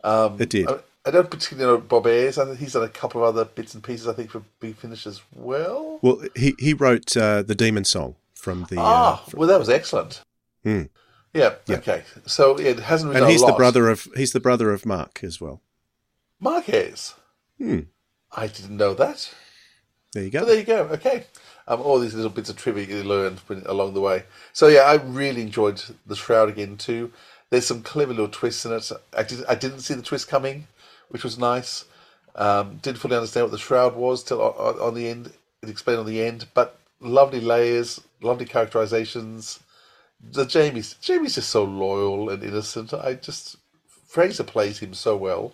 [0.03, 0.67] Um, It did.
[0.67, 2.37] I, I don't particularly know Bob Ayres.
[2.37, 4.07] I think he's done a couple of other bits and pieces.
[4.07, 5.99] I think for Big Finish as well.
[6.01, 9.69] Well, he he wrote uh, the Demon Song from the, ah, uh, well, that was
[9.69, 10.23] excellent.
[10.63, 10.83] Hmm.
[11.33, 11.77] Yeah, Yeah.
[11.77, 12.03] Okay.
[12.25, 15.39] So it hasn't been and he's the brother of he's the brother of Mark as
[15.39, 15.61] well.
[16.39, 17.13] Marquez.
[17.57, 17.81] Hmm.
[18.31, 19.33] I didn't know that.
[20.13, 20.43] There you go.
[20.45, 20.83] there you go.
[20.91, 21.25] Okay.
[21.71, 24.23] Um, all these little bits of trivia you learned along the way.
[24.51, 27.13] So yeah, I really enjoyed the Shroud again too.
[27.49, 28.91] There's some clever little twists in it.
[29.17, 30.67] I, did, I didn't see the twist coming,
[31.07, 31.85] which was nice.
[32.35, 35.31] Um, didn't fully understand what the Shroud was till on, on- the end.
[35.63, 39.61] It explained on the end, but lovely layers, lovely characterizations.
[40.19, 42.93] The Jamie's Jamie's just so loyal and innocent.
[42.93, 43.55] I just
[44.05, 45.53] Frazer plays him so well.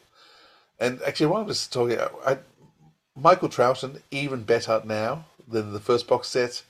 [0.80, 2.40] And actually, while I was talking, I,
[3.16, 6.64] Michael Troughton even better now than the first box set,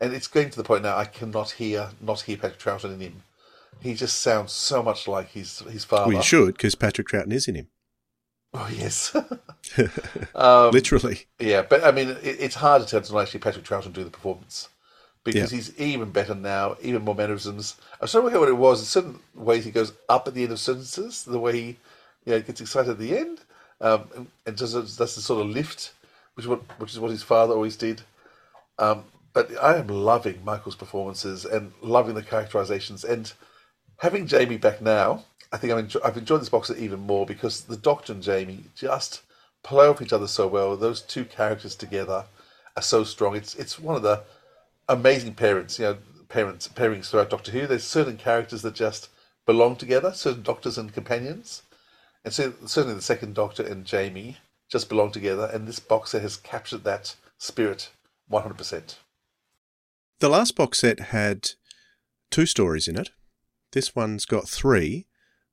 [0.00, 3.00] and it's getting to the point now I cannot hear not hear Patrick Troughton in
[3.00, 3.22] him.
[3.80, 6.08] He just sounds so much like his his father.
[6.08, 7.68] Well, you should because Patrick Troughton is in him,
[8.54, 9.14] Oh yes.
[10.34, 11.26] um, literally.
[11.38, 14.10] yeah, but I mean, it, it's hard to tell until actually Patrick Troughton do the
[14.10, 14.68] performance
[15.24, 15.56] because Yeah.
[15.56, 17.76] he's even better now, even more mannerisms.
[18.00, 18.80] I'm trying to work out what it was.
[18.80, 21.66] In certain ways, he goes up at the end of sentences, the way he,
[22.24, 23.40] you know, gets excited at the end,
[23.80, 25.92] um, and, and does does the sort of lift,
[26.34, 28.02] which is what which is what his father always did.
[28.78, 33.32] Um, but I am loving Michael's performances and loving the characterizations and
[33.98, 35.24] having Jamie back now.
[35.52, 38.64] I think enjo- I've enjoyed this box set even more because the Doctor and Jamie
[38.74, 39.22] just
[39.62, 40.76] play off each other so well.
[40.76, 42.24] Those two characters together
[42.76, 43.36] are so strong.
[43.36, 44.22] It's it's one of the
[44.88, 47.66] amazing parents, you know, parents pairings throughout Doctor Who.
[47.66, 49.08] There's certain characters that just
[49.46, 51.62] belong together, certain doctors and companions,
[52.24, 55.50] and so certainly the second Doctor and Jamie just belong together.
[55.52, 57.90] And this box set has captured that spirit
[58.28, 58.56] 100.
[58.56, 58.98] percent
[60.20, 61.50] The last box set had
[62.30, 63.10] two stories in it.
[63.72, 65.06] This one's got three,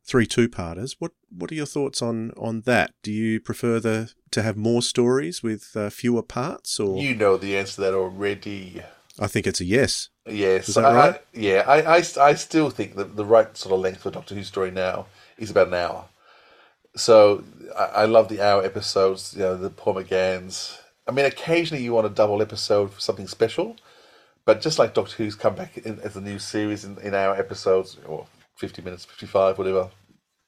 [0.06, 0.96] three two-parters.
[1.00, 2.94] What What are your thoughts on on that?
[3.04, 7.38] Do you prefer the to have more stories with uh, fewer parts, or You know
[7.38, 8.82] the answer to that already.
[9.20, 10.10] I think it's a yes.
[10.26, 11.16] Yes, Is that I- right?
[11.16, 14.12] I, yeah, I, I, I still think that the right sort of length for a
[14.12, 15.06] Doctor Who story now
[15.38, 16.06] is about an hour.
[16.96, 17.44] So
[17.78, 20.80] I, I love the hour episodes, you know, the Paul McGann's.
[21.08, 23.76] I mean, occasionally you want a double episode for something special,
[24.46, 27.36] but just like Doctor Who's come back in, as a new series in, in hour
[27.36, 28.26] episodes, or
[28.58, 29.90] 50 minutes, 55, whatever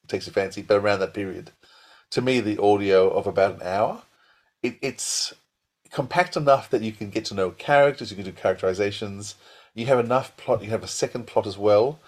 [0.08, 1.50] takes your fancy, but around that period.
[2.10, 4.02] To me, the audio of about an hour,
[4.62, 5.34] it, it's
[5.90, 9.34] compact enough that you can get to know characters, you can do characterizations,
[9.74, 11.98] you have enough plot, you have a second plot as well,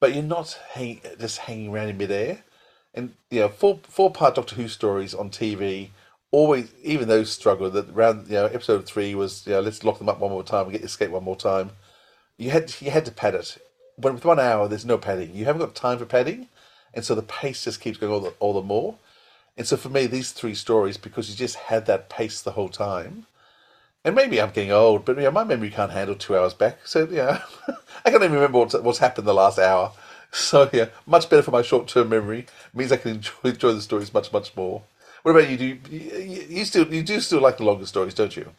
[0.00, 2.42] but you're not hang, just hanging around in midair.
[2.94, 5.90] And you know, four four part Doctor Who stories on TV
[6.32, 7.70] always, even those struggle.
[7.70, 10.42] That round, you know, episode three was, you know, let's lock them up one more
[10.42, 11.70] time and get escape one more time.
[12.36, 13.58] You had you had to pad it.
[13.96, 15.34] When with one hour, there's no padding.
[15.34, 16.48] You haven't got time for padding,
[16.94, 18.96] and so the pace just keeps going all the all the more.
[19.56, 22.70] And so for me, these three stories, because you just had that pace the whole
[22.70, 23.26] time,
[24.04, 26.86] and maybe I'm getting old, but you know, my memory can't handle two hours back.
[26.86, 27.42] So yeah,
[28.04, 29.92] I can't even remember what's, what's happened the last hour.
[30.34, 32.38] So yeah, much better for my short-term memory.
[32.38, 34.82] It means I can enjoy, enjoy the stories much much more.
[35.22, 35.56] What about you?
[35.56, 38.50] Do you, you, you still you do still like the longer stories, don't you?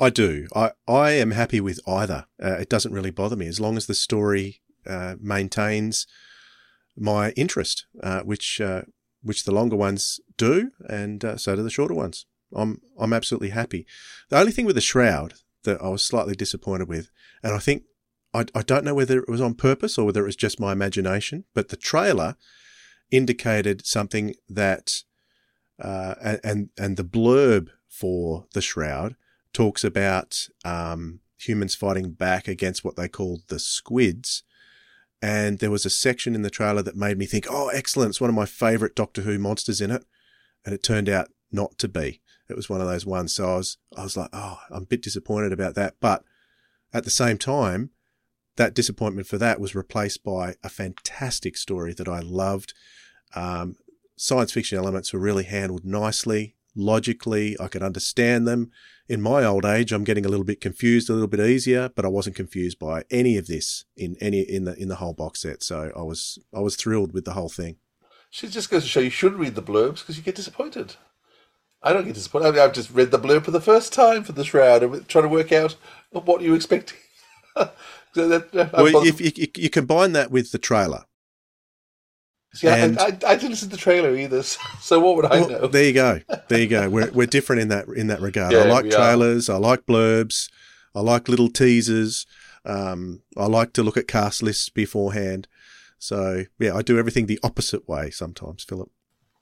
[0.00, 0.46] I do.
[0.54, 2.26] I, I am happy with either.
[2.42, 6.06] Uh, it doesn't really bother me as long as the story uh, maintains
[6.96, 8.82] my interest, uh, which uh,
[9.22, 12.26] which the longer ones do, and uh, so do the shorter ones.
[12.54, 13.86] I'm I'm absolutely happy.
[14.30, 17.10] The only thing with the shroud that I was slightly disappointed with,
[17.42, 17.82] and I think
[18.32, 20.72] I, I don't know whether it was on purpose or whether it was just my
[20.72, 22.36] imagination, but the trailer
[23.10, 25.02] indicated something that,
[25.80, 29.16] uh, and and the blurb for the shroud
[29.52, 34.42] talks about um, humans fighting back against what they called the squids.
[35.20, 38.10] And there was a section in the trailer that made me think, oh, excellent.
[38.10, 40.04] It's one of my favorite Doctor Who monsters in it.
[40.64, 42.20] And it turned out not to be.
[42.48, 43.34] It was one of those ones.
[43.34, 45.96] So I was, I was like, oh, I'm a bit disappointed about that.
[46.00, 46.22] But
[46.92, 47.90] at the same time,
[48.56, 52.74] that disappointment for that was replaced by a fantastic story that I loved.
[53.34, 53.76] Um,
[54.18, 57.56] science fiction elements were really handled nicely, logically.
[57.60, 58.70] I could understand them
[59.08, 62.04] in my old age, I'm getting a little bit confused, a little bit easier, but
[62.04, 65.40] I wasn't confused by any of this in any in the in the whole box
[65.40, 65.62] set.
[65.62, 67.76] So I was I was thrilled with the whole thing.
[68.30, 70.96] She just goes to show you should read the blurbs because you get disappointed.
[71.82, 72.48] I don't get disappointed.
[72.48, 75.08] I mean, I've just read the blurb for the first time for the shroud and
[75.08, 75.76] trying to work out
[76.10, 76.98] what you expecting.
[77.56, 81.04] so that, Well, if you, you combine that with the trailer,
[82.58, 84.42] See, I, And- I, I didn't see the trailer either,
[84.80, 85.66] so what would I Well, know?
[85.68, 86.20] there you go.
[86.48, 86.88] There you go.
[86.88, 88.52] We're we're different in that in that regard.
[88.52, 88.96] Yeah, I like we are.
[88.96, 89.48] trailers.
[89.48, 90.50] I like blurbs.
[90.94, 92.26] I like little teasers.
[92.64, 95.46] Um, I like to look at cast lists beforehand.
[95.98, 98.90] So yeah, I do everything the opposite way sometimes, Philip.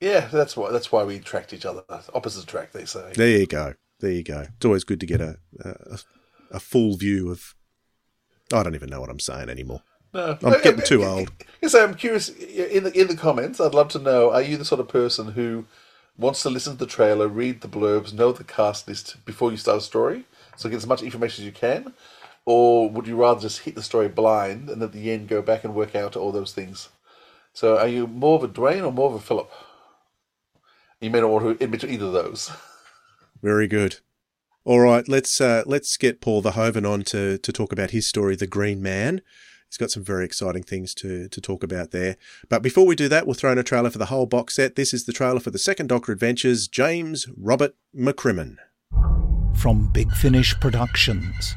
[0.00, 1.82] Yeah, that's why that's why we attract each other.
[2.12, 3.12] Opposites attract, they say.
[3.14, 3.74] There you go.
[4.00, 4.46] There you go.
[4.56, 5.98] It's always good to get a a,
[6.50, 7.54] a full view of.
[8.52, 9.82] I don't even know what I'm saying anymore.
[10.16, 11.30] No, I'm getting too old.
[11.60, 12.30] Yes, I'm curious.
[12.30, 15.32] In the in the comments, I'd love to know: Are you the sort of person
[15.32, 15.66] who
[16.16, 19.58] wants to listen to the trailer, read the blurbs, know the cast list before you
[19.58, 20.24] start a story,
[20.56, 21.92] so get as much information as you can,
[22.46, 25.64] or would you rather just hit the story blind and at the end go back
[25.64, 26.88] and work out all those things?
[27.52, 29.50] So, are you more of a Dwayne or more of a Philip?
[31.00, 32.50] You may not want to admit to either of those.
[33.42, 34.00] Very good.
[34.64, 38.34] All right, let's uh, let's get Paul Verhoeven on to to talk about his story,
[38.34, 39.20] The Green Man.
[39.68, 42.16] He's got some very exciting things to to talk about there.
[42.48, 44.76] But before we do that, we'll throw in a trailer for the whole box set.
[44.76, 48.56] This is the trailer for the second Doctor Adventures, James Robert McCrimmon.
[49.54, 51.54] from Big Finish Productions.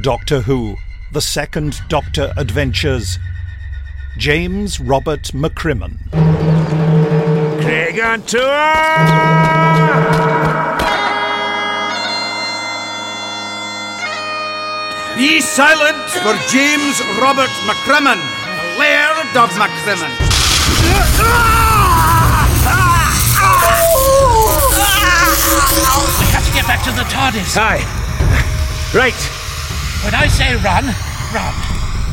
[0.00, 0.74] Doctor Who,
[1.12, 3.18] The Second Doctor Adventures.
[4.18, 5.98] James Robert McCrimmon.
[7.60, 9.56] Creag an tuire!
[15.16, 18.20] Be silent for James Robert McCrimmon,
[18.78, 20.12] Laird of McCrimmon.
[26.20, 27.56] We have to get back to the TARDIS.
[27.56, 27.80] Aye.
[28.94, 29.14] Right.
[30.04, 30.84] When I say run,
[31.32, 31.54] run.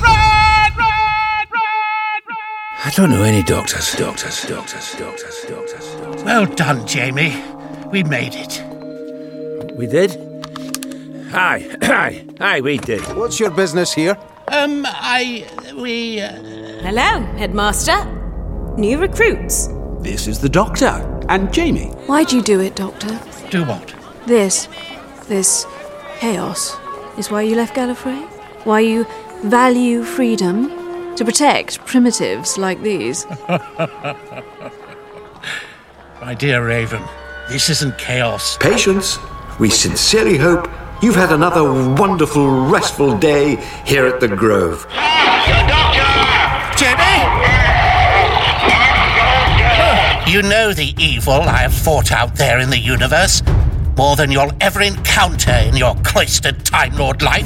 [0.01, 2.37] Run, run, run, run.
[2.85, 3.91] I don't know any doctors.
[3.95, 6.23] Doctors, doctors, doctors, doctors, doctors.
[6.23, 7.35] Well done, Jamie.
[7.91, 8.63] We made it.
[9.75, 10.32] We did?
[11.35, 13.01] Aye, aye, aye, we did.
[13.15, 14.17] What's your business here?
[14.49, 15.47] Um, I.
[15.75, 16.21] We.
[16.21, 16.31] Uh,
[16.83, 18.05] Hello, Headmaster.
[18.77, 19.67] New recruits.
[20.01, 20.91] This is the Doctor
[21.29, 21.87] and Jamie.
[22.07, 23.19] Why'd you do it, Doctor?
[23.49, 23.93] do what?
[24.25, 24.67] This,
[25.27, 25.65] this
[26.19, 26.75] chaos
[27.17, 28.25] is why you left Gallifrey?
[28.65, 29.05] Why you
[29.43, 33.25] value freedom to protect primitives like these?
[36.21, 37.03] My dear Raven,
[37.49, 38.57] this isn't chaos.
[38.57, 39.17] Patience.
[39.59, 40.67] We sincerely hope
[41.03, 41.63] you've had another
[41.95, 44.87] wonderful, restful day here at the Grove.
[50.25, 53.43] You know the evil I have fought out there in the universe.
[53.97, 57.43] More than you'll ever encounter in your cloistered Time Lord life.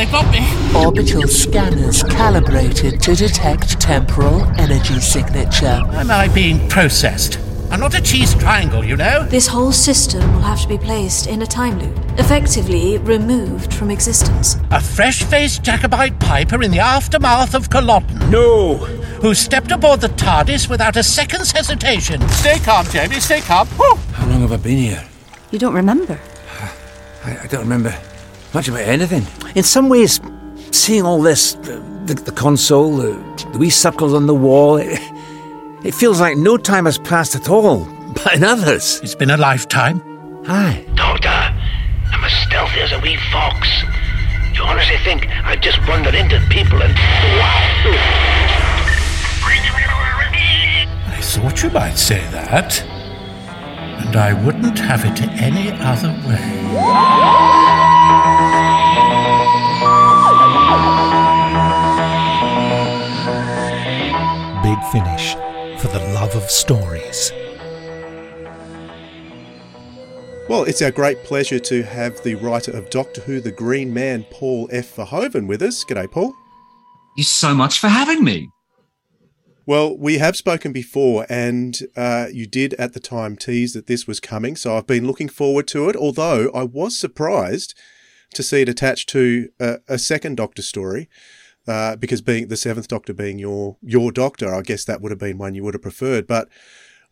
[0.00, 0.40] They got me.
[0.74, 5.82] Orbital scanners calibrated to detect temporal energy signature.
[5.92, 7.38] Am I being processed?
[7.70, 9.26] I'm not a cheese triangle, you know.
[9.26, 13.90] This whole system will have to be placed in a time loop, effectively removed from
[13.90, 14.56] existence.
[14.70, 18.30] A fresh faced Jacobite piper in the aftermath of Culloden.
[18.30, 18.76] No!
[19.20, 22.26] Who stepped aboard the TARDIS without a second's hesitation.
[22.28, 23.68] Stay calm, Jamie, stay calm.
[23.78, 23.96] Woo!
[24.14, 25.04] How long have I been here?
[25.50, 26.18] You don't remember?
[27.22, 27.94] I, I don't remember
[28.54, 29.24] much about anything.
[29.54, 30.20] In some ways,
[30.70, 33.12] seeing all this, the, the console, the,
[33.52, 34.98] the wee circles on the wall, it,
[35.84, 37.86] it feels like no time has passed at all.
[38.10, 40.02] But in others, It's been a lifetime.
[40.48, 40.84] aye.
[40.96, 43.68] Doctor, I'm as stealthy as a wee fox.
[44.52, 46.92] You honestly think I'd just wandered into people and.
[46.92, 47.70] Wow.
[51.06, 52.82] I thought you might say that.
[52.82, 57.69] And I wouldn't have it any other way.
[64.80, 65.34] Big Finish
[65.80, 67.32] for the love of stories.
[70.48, 74.24] Well, it's our great pleasure to have the writer of Doctor Who, The Green Man,
[74.30, 74.96] Paul F.
[74.96, 75.84] Verhoeven, with us.
[75.84, 76.34] G'day, Paul.
[77.16, 78.48] you so much for having me.
[79.66, 84.06] Well, we have spoken before, and uh, you did at the time tease that this
[84.06, 85.96] was coming, so I've been looking forward to it.
[85.96, 87.74] Although I was surprised
[88.34, 91.08] to see it attached to a, a second Doctor story,
[91.66, 95.18] uh, because being the seventh Doctor being your your Doctor, I guess that would have
[95.18, 96.26] been one you would have preferred.
[96.26, 96.48] But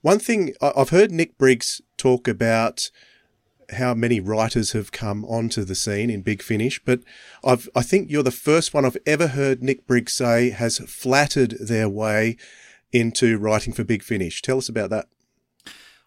[0.01, 2.91] one thing I've heard Nick Briggs talk about
[3.73, 7.01] how many writers have come onto the scene in Big Finish, but
[7.45, 11.57] I've I think you're the first one I've ever heard Nick Briggs say has flattered
[11.61, 12.37] their way
[12.93, 14.41] into writing for Big Finish.
[14.41, 15.09] Tell us about that.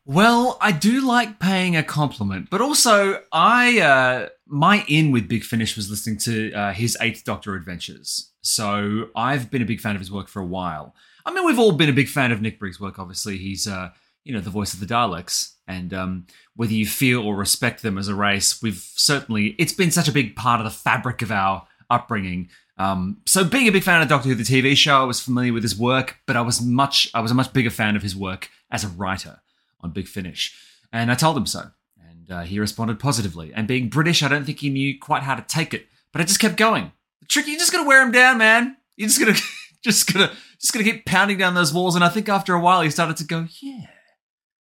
[0.06, 5.44] Well, I do like paying a compliment, but also I uh, my in with Big
[5.44, 8.32] Finish was listening to uh, his Eighth Doctor adventures.
[8.42, 10.96] So I've been a big fan of his work for a while.
[11.24, 12.98] I mean, we've all been a big fan of Nick Briggs' work.
[12.98, 13.92] Obviously, he's uh,
[14.24, 16.26] you know the voice of the Daleks, And um,
[16.56, 20.12] whether you feel or respect them as a race, we've certainly, it's been such a
[20.12, 22.50] big part of the fabric of our upbringing.
[22.78, 25.54] Um, so being a big fan of Doctor Who, the TV show, I was familiar
[25.54, 28.16] with his work, but I was much, I was a much bigger fan of his
[28.16, 29.42] work as a writer
[29.84, 30.56] on Big Finish.
[30.92, 31.72] And I told him so.
[32.00, 33.54] And uh, he responded positively.
[33.54, 35.88] And being British, I don't think he knew quite how to take it.
[36.12, 36.92] But I just kept going.
[37.22, 38.78] The trick, you're just going to wear him down, man.
[38.98, 39.38] You're just gonna,
[39.84, 41.96] just gonna, just gonna keep pounding down those walls.
[41.96, 43.88] And I think after a while, he started to go, yeah,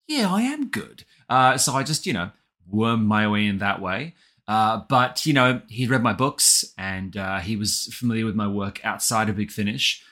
[0.08, 1.04] yeah, I am good.
[1.30, 2.32] Uh, so I just, you know,
[2.68, 4.16] wormed my way in that way.
[4.48, 8.48] Uh, but you know, he read my books and uh, he was familiar with my
[8.48, 10.04] work outside of Big Finish,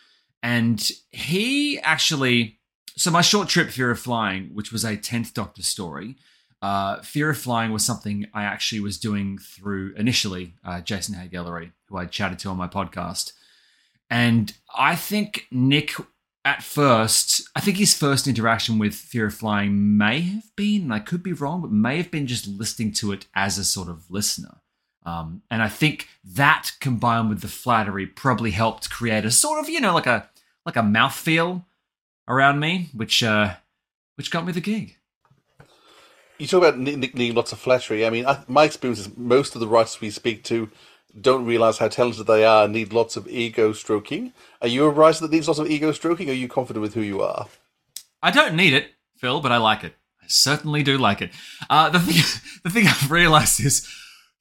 [0.44, 2.60] and he actually.
[2.98, 6.16] So my short trip, Fear of Flying, which was a tenth Doctor story,
[6.62, 11.72] uh, Fear of Flying was something I actually was doing through initially uh, Jason Haigh-Ellery,
[11.90, 13.34] who I chatted to on my podcast,
[14.10, 15.94] and I think Nick
[16.46, 20.94] at first, I think his first interaction with Fear of Flying may have been, and
[20.94, 23.90] I could be wrong, but may have been just listening to it as a sort
[23.90, 24.62] of listener.
[25.06, 29.70] Um, and I think that combined with the flattery probably helped create a sort of,
[29.70, 30.30] you know, like a
[30.66, 31.66] like a mouthfeel
[32.28, 33.56] around me, which uh,
[34.16, 34.98] which got me the gig.
[36.38, 38.06] You talk about needing lots of flattery.
[38.06, 40.70] I mean, I, my experience is most of the writers we speak to
[41.20, 44.34] don't realize how talented they are and need lots of ego stroking.
[44.62, 46.28] Are you a writer that needs lots of ego stroking?
[46.28, 47.48] Or are you confident with who you are?
[48.22, 49.94] I don't need it, Phil, but I like it.
[50.22, 51.32] I certainly do like it.
[51.70, 52.16] Uh, the thing,
[52.64, 53.88] the thing I've realized is,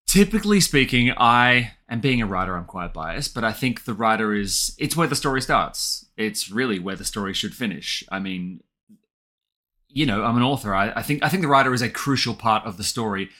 [0.06, 4.34] typically speaking, I and being a writer, I'm quite biased, but I think the writer
[4.34, 6.04] is it's where the story starts.
[6.16, 8.02] It's really where the story should finish.
[8.10, 8.64] I mean,
[9.88, 10.74] you know, I'm an author.
[10.74, 13.30] I, I think I think the writer is a crucial part of the story,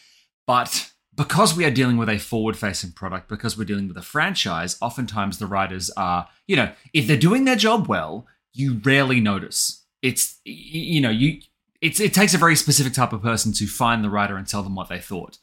[0.46, 4.02] but because we are dealing with a forward facing product, because we're dealing with a
[4.02, 9.18] franchise, oftentimes the writers are, you know, if they're doing their job well, you rarely
[9.18, 9.84] notice.
[10.00, 11.40] It's, you know, you,
[11.80, 14.62] it's, it takes a very specific type of person to find the writer and tell
[14.62, 15.38] them what they thought.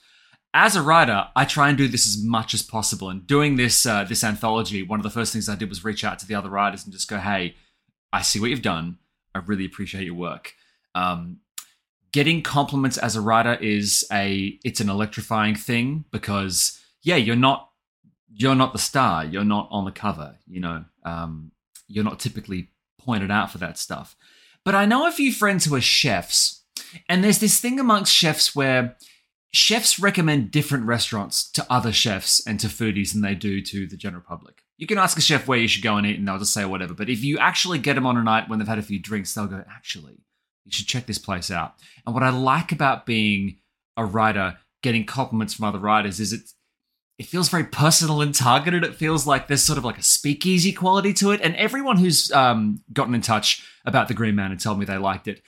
[0.54, 3.10] As a writer, I try and do this as much as possible.
[3.10, 6.04] And doing this, uh, this anthology, one of the first things I did was reach
[6.04, 7.56] out to the other writers and just go, hey,
[8.12, 8.98] I see what you've done.
[9.34, 10.54] I really appreciate your work.
[10.94, 11.38] Um,
[12.12, 17.70] getting compliments as a writer is a it's an electrifying thing because yeah you're not
[18.34, 21.52] you're not the star you're not on the cover you know um,
[21.88, 24.16] you're not typically pointed out for that stuff
[24.64, 26.64] but i know a few friends who are chefs
[27.10, 28.96] and there's this thing amongst chefs where
[29.54, 33.98] chefs recommend different restaurants to other chefs and to foodies than they do to the
[33.98, 36.40] general public you can ask a chef where you should go and eat and they'll
[36.40, 38.80] just say whatever but if you actually get them on a night when they've had
[38.80, 40.22] a few drinks they'll go actually
[40.66, 41.76] you should check this place out.
[42.06, 43.58] And what I like about being
[43.98, 46.52] a writer, getting compliments from other writers, is it
[47.18, 48.84] it feels very personal and targeted.
[48.84, 51.42] It feels like there's sort of like a speakeasy quality to it.
[51.42, 54.98] And everyone who's um, gotten in touch about the Green Man and told me they
[54.98, 55.44] liked it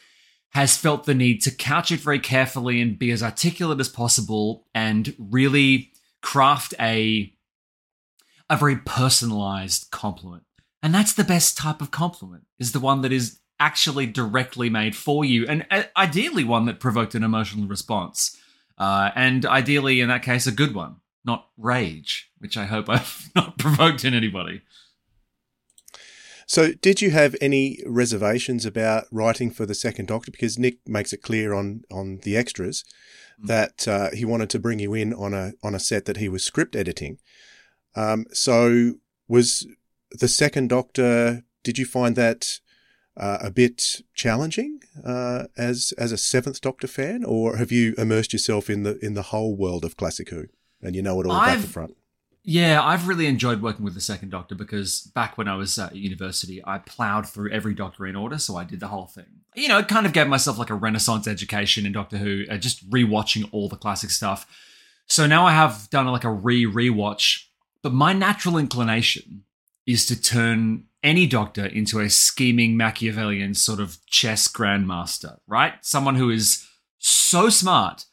[0.54, 4.68] has felt the need to couch it very carefully and be as articulate as possible
[4.74, 5.92] and really
[6.22, 7.34] craft a
[8.50, 10.44] a very personalized compliment.
[10.84, 14.96] And that's the best type of compliment is the one that is actually directly made
[14.96, 18.38] for you, and uh, ideally one that provoked an emotional response.
[18.78, 23.30] Uh, and ideally, in that case, a good one, not rage, which I hope I've
[23.36, 24.62] not provoked in anybody.
[26.48, 30.32] So, did you have any reservations about writing for the second Doctor?
[30.32, 32.84] Because Nick makes it clear on on the extras
[33.42, 33.48] mm.
[33.48, 36.30] that uh, he wanted to bring you in on a on a set that he
[36.30, 37.20] was script editing.
[37.96, 38.96] Um, so,
[39.28, 39.68] was
[40.12, 41.44] the second Doctor?
[41.64, 42.60] Did you find that
[43.16, 48.34] uh, a bit challenging uh, as as a Seventh Doctor fan, or have you immersed
[48.34, 50.46] yourself in the in the whole world of classic Who
[50.82, 51.98] and you know it all I've, back to front?
[52.46, 55.96] Yeah, I've really enjoyed working with the second Doctor because back when I was at
[55.96, 59.26] university, I ploughed through every Doctor in order, so I did the whole thing.
[59.56, 62.58] You know, it kind of gave myself like a Renaissance education in Doctor Who, uh,
[62.58, 64.46] just rewatching all the classic stuff.
[65.08, 67.46] So now I have done like a re rewatch,
[67.82, 69.44] but my natural inclination
[69.86, 75.74] is to turn any doctor into a scheming Machiavellian sort of chess grandmaster, right?
[75.82, 76.66] Someone who is
[77.00, 78.06] so smart,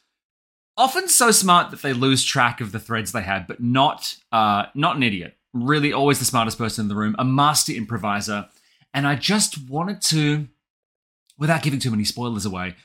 [0.81, 4.65] often so smart that they lose track of the threads they had, but not uh,
[4.73, 5.37] not an idiot.
[5.53, 8.47] Really, always the smartest person in the room, a master improviser.
[8.93, 10.47] And I just wanted to,
[11.37, 12.75] without giving too many spoilers away,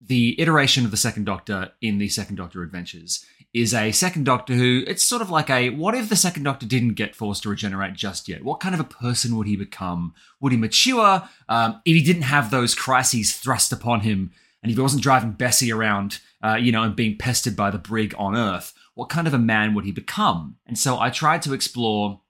[0.00, 4.54] the iteration of the Second Doctor in the Second Doctor Adventures is a second Doctor
[4.54, 7.50] who it's sort of like a what if the second Doctor didn't get forced to
[7.50, 8.42] regenerate just yet?
[8.42, 10.14] What kind of a person would he become?
[10.40, 14.32] Would he mature um, if he didn't have those crises thrust upon him,
[14.64, 17.78] and if he wasn't driving Bessie around, uh, you know, and being pestered by the
[17.78, 18.72] brig on Earth?
[18.94, 20.56] What kind of a man would he become?
[20.66, 22.22] And so I tried to explore.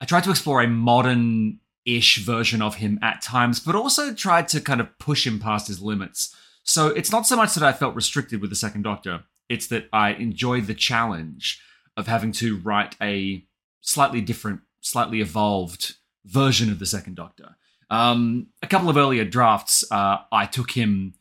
[0.00, 4.48] I tried to explore a modern ish version of him at times, but also tried
[4.48, 6.34] to kind of push him past his limits
[6.66, 9.88] So it's not so much that I felt restricted with the Second Doctor, it's that
[9.92, 11.62] I enjoyed the challenge
[11.96, 13.44] of having to write a
[13.80, 15.94] slightly different, slightly evolved
[16.24, 17.56] version of the Second Doctor.
[17.88, 21.14] Um, a couple of earlier drafts, uh, I took him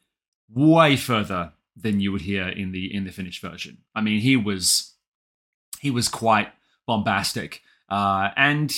[0.49, 3.80] way further than you would hear in the in the finished version.
[3.93, 4.93] I mean, he was
[5.80, 6.49] he was quite
[6.88, 8.74] bombastic uh, and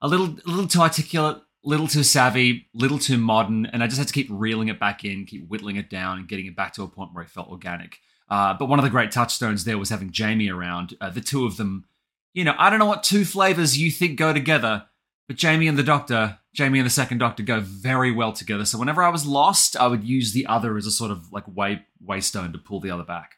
[0.00, 3.98] a little a little too articulate, little too savvy, little too modern, and I just
[3.98, 6.72] had to keep reeling it back in, keep whittling it down, and getting it back
[6.74, 7.98] to a point where it felt organic.
[8.28, 10.96] Uh, but one of the great touchstones there was having Jamie around.
[11.00, 11.86] Uh, the two of them,
[12.34, 14.84] you know, I don't know what two flavors you think go together,
[15.26, 18.64] but Jamie and the Doctor, Jamie and the Second Doctor go very well together.
[18.64, 21.44] So whenever I was lost, I would use the other as a sort of like
[21.46, 23.36] way waystone to pull the other back.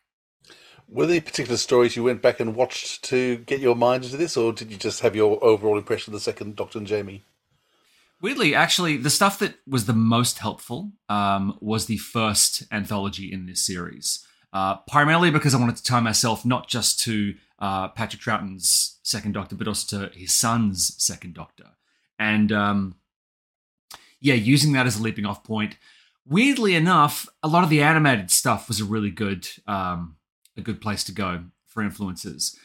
[0.88, 4.36] Were there particular stories you went back and watched to get your mind into this,
[4.36, 7.24] or did you just have your overall impression of the second Doctor and Jamie?
[8.20, 13.46] Weirdly, actually, the stuff that was the most helpful um, was the first anthology in
[13.46, 14.26] this series.
[14.52, 19.32] Uh, primarily because I wanted to tie myself not just to uh, Patrick Troughton's Second
[19.32, 21.66] Doctor, but also to his son's Second Doctor.
[22.18, 22.96] And um,
[24.20, 25.76] yeah, using that as a leaping off point.
[26.26, 30.16] Weirdly enough, a lot of the animated stuff was a really good um,
[30.56, 32.56] a good place to go for influences.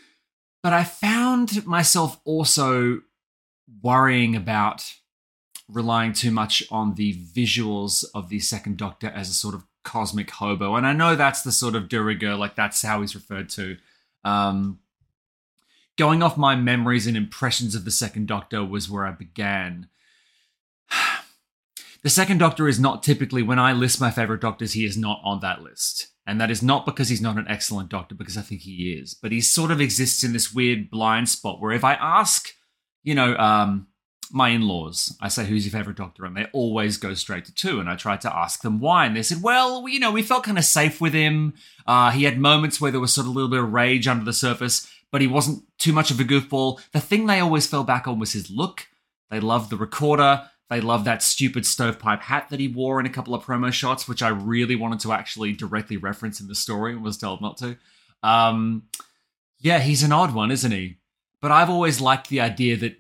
[0.62, 3.02] But I found myself also
[3.82, 4.94] worrying about
[5.68, 10.30] relying too much on the visuals of the second Doctor as a sort of cosmic
[10.32, 10.76] hobo.
[10.76, 13.78] And I know that's the sort of de rigueur, like that's how he's referred to.
[14.24, 14.80] Um,
[15.98, 19.88] going off my memories and impressions of the second Doctor was where I began.
[22.06, 25.20] the second Doctor is not typically, when I list my favorite Doctors, he is not
[25.24, 26.10] on that list.
[26.28, 29.16] And that is not because he's not an excellent doctor, because I think he is.
[29.16, 32.52] But he sort of exists in this weird blind spot where if I ask,
[33.04, 33.88] you know, um,
[34.32, 36.26] my in laws, I say, who's your favorite doctor?
[36.26, 37.80] And they always go straight to two.
[37.80, 39.08] And I tried to ask them why.
[39.08, 41.56] And they said, well, you know, we felt kind of safe with him.
[41.88, 44.26] Uh, he had moments where there was sort of a little bit of rage under
[44.26, 46.80] the surface, but he wasn't too much of a goofball.
[46.92, 48.90] The thing they always fell back on was his look.
[49.32, 50.52] They loved the recorder.
[50.70, 54.08] They love that stupid stovepipe hat that he wore in a couple of promo shots,
[54.08, 57.58] which I really wanted to actually directly reference in the story and was told not
[57.58, 57.78] to.
[58.24, 58.84] Um,
[59.60, 60.98] yeah, he's an odd one, isn't he?
[61.40, 62.98] But I've always liked the idea that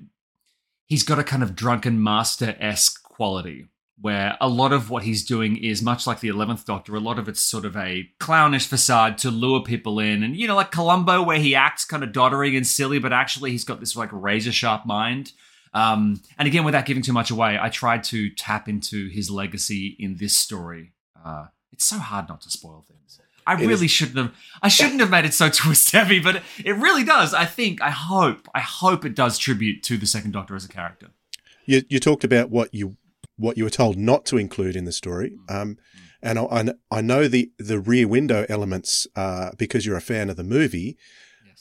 [0.86, 3.68] he's got a kind of drunken master esque quality
[4.00, 7.18] where a lot of what he's doing is much like the 11th Doctor, a lot
[7.18, 10.22] of it's sort of a clownish facade to lure people in.
[10.22, 13.52] And, you know, like Columbo, where he acts kind of doddering and silly, but actually
[13.52, 15.32] he's got this like razor sharp mind.
[15.76, 19.96] Um, and again, without giving too much away, I tried to tap into his legacy
[20.00, 20.94] in this story.
[21.24, 23.20] Uh, it's so hard not to spoil things.
[23.46, 24.34] I It really is- shouldn't have.
[24.64, 27.34] I shouldn't have made it so twist heavy, but it, really does.
[27.34, 27.82] I think.
[27.82, 28.48] I hope.
[28.56, 31.10] I hope it does tribute to the Second Doctor as a character.
[31.66, 32.96] You you talked about what you
[33.36, 35.78] what you were told not to include in the story, um,
[36.24, 40.38] and I, I, know the the rear window elements uh, because you're a fan of
[40.38, 40.98] the movie.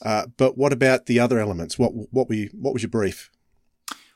[0.03, 1.79] Uh, but what about the other elements?
[1.79, 3.31] What what were you, what was your brief?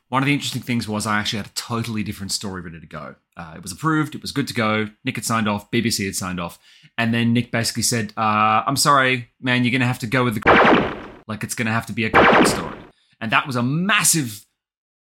[0.09, 2.87] One of the interesting things was I actually had a totally different story ready to
[2.87, 3.17] go.
[3.37, 4.89] Uh, it was approved, it was good to go.
[5.05, 6.59] Nick had signed off, BBC had signed off,
[6.97, 10.25] and then Nick basically said, uh, "I'm sorry, man, you're going to have to go
[10.25, 12.79] with the like it's going to have to be a story."
[13.21, 14.47] And that was a massive,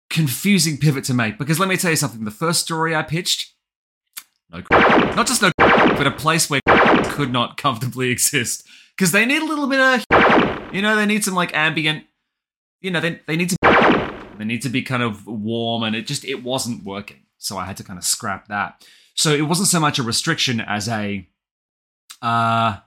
[0.10, 3.54] confusing pivot to make because let me tell you something: the first story I pitched,
[4.52, 6.62] no, not just no, but a place where
[7.16, 11.24] could not comfortably exist because they need a little bit of, you know, they need
[11.24, 12.04] some like ambient,
[12.82, 13.58] you know, they they need to
[14.38, 17.24] they need to be kind of warm, and it just it wasn't working.
[17.38, 18.86] So I had to kind of scrap that.
[19.16, 21.28] So it wasn't so much a restriction as a
[22.22, 22.78] uh,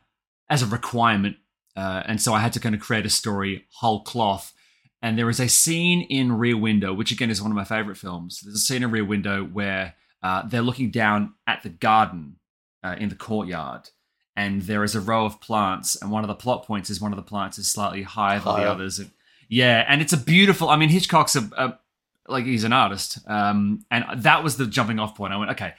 [0.49, 1.37] as a requirement,
[1.77, 4.53] uh, and so I had to kind of create a story whole cloth.
[5.01, 7.97] And there is a scene in Rear Window, which again is one of my favorite
[7.97, 8.41] films.
[8.43, 12.37] There's a scene in Rear Window where uh, they're looking down at the garden
[12.83, 13.91] uh, in the courtyard,
[14.35, 15.97] and there is a row of plants.
[16.01, 18.57] And one of the plot points is one of the plants is slightly higher than
[18.57, 19.01] the others.
[19.49, 20.69] Yeah, and it's a beautiful.
[20.69, 21.79] I mean, Hitchcock's a, a
[22.27, 25.33] like he's an artist, um, and that was the jumping off point.
[25.33, 25.75] I went, okay,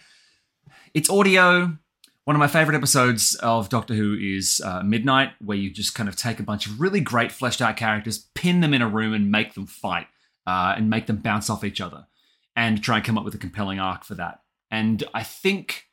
[0.94, 1.78] it's audio.
[2.26, 6.08] One of my favorite episodes of Doctor Who is uh, Midnight, where you just kind
[6.08, 9.14] of take a bunch of really great fleshed out characters, pin them in a room,
[9.14, 10.08] and make them fight
[10.46, 12.08] uh, and make them bounce off each other,
[12.56, 14.42] and try and come up with a compelling arc for that.
[14.70, 15.88] And I think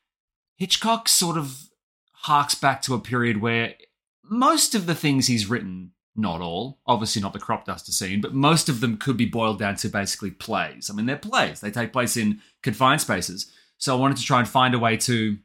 [0.56, 1.68] Hitchcock sort of
[2.12, 3.74] harks back to a period where
[4.22, 8.34] most of the things he's written, not all, obviously not the crop duster scene, but
[8.34, 10.90] most of them could be boiled down to basically plays.
[10.90, 13.50] I mean, they're plays, they take place in confined spaces.
[13.78, 15.38] So I wanted to try and find a way to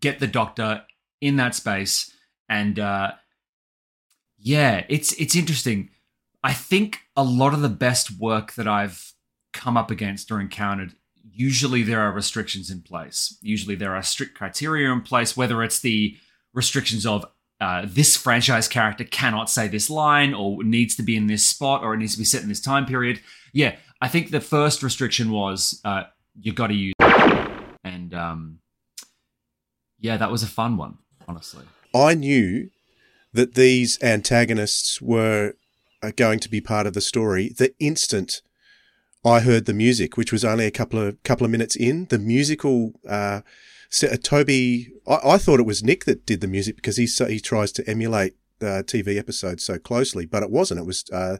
[0.00, 0.82] get the doctor
[1.20, 2.10] in that space
[2.48, 3.12] and uh
[4.38, 5.90] yeah it's it's interesting
[6.42, 9.12] i think a lot of the best work that i've
[9.52, 10.94] come up against or encountered
[11.34, 13.36] usually there are restrictions in place.
[13.42, 16.16] Usually there are strict criteria in place, whether it's the
[16.52, 17.26] restrictions of
[17.60, 21.82] uh, this franchise character cannot say this line or needs to be in this spot
[21.82, 23.20] or it needs to be set in this time period.
[23.52, 26.04] Yeah, I think the first restriction was uh,
[26.40, 26.94] you got to use,
[27.84, 28.58] and um,
[29.98, 30.98] yeah, that was a fun one,
[31.28, 31.64] honestly.
[31.94, 32.70] I knew
[33.32, 35.54] that these antagonists were
[36.02, 38.42] uh, going to be part of the story the instant
[39.24, 42.06] I heard the music, which was only a couple of couple of minutes in.
[42.06, 43.40] The musical, uh,
[44.02, 47.38] uh Toby, I, I, thought it was Nick that did the music because he he
[47.38, 50.80] tries to emulate uh, TV episodes so closely, but it wasn't.
[50.80, 51.36] It was uh,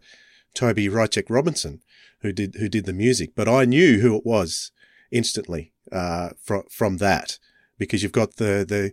[0.54, 1.80] Toby Hrycek Robinson
[2.24, 3.32] who did who did the music.
[3.34, 4.72] But I knew who it was
[5.10, 7.38] instantly uh, from from that
[7.78, 8.92] because you've got the the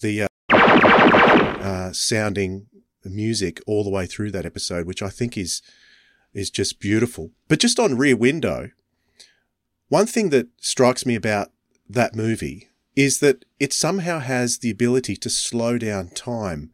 [0.00, 2.66] the uh, uh, sounding
[3.04, 5.62] music all the way through that episode, which I think is
[6.32, 7.30] is just beautiful.
[7.48, 8.70] But just on Rear Window,
[9.88, 11.52] one thing that strikes me about
[11.88, 16.70] that movie is that it somehow has the ability to slow down time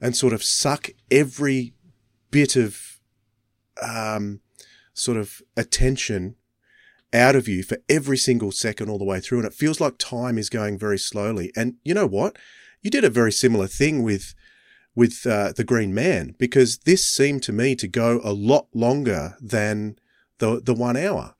[0.00, 1.74] and sort of suck every
[2.30, 3.00] bit of
[3.80, 4.40] um,
[4.94, 6.36] sort of attention
[7.12, 9.38] out of you for every single second all the way through.
[9.38, 11.52] And it feels like time is going very slowly.
[11.54, 12.36] And you know what?
[12.80, 14.34] You did a very similar thing with
[14.94, 19.36] with uh, the Green Man because this seemed to me to go a lot longer
[19.40, 19.96] than
[20.38, 21.34] the the one hour,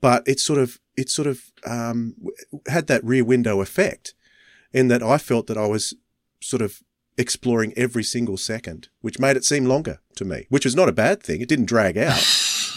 [0.00, 2.14] but it sort of it sort of um,
[2.68, 4.14] had that rear window effect,
[4.72, 5.94] in that I felt that I was
[6.40, 6.82] sort of
[7.16, 10.92] exploring every single second, which made it seem longer to me, which was not a
[10.92, 11.40] bad thing.
[11.40, 12.24] It didn't drag out.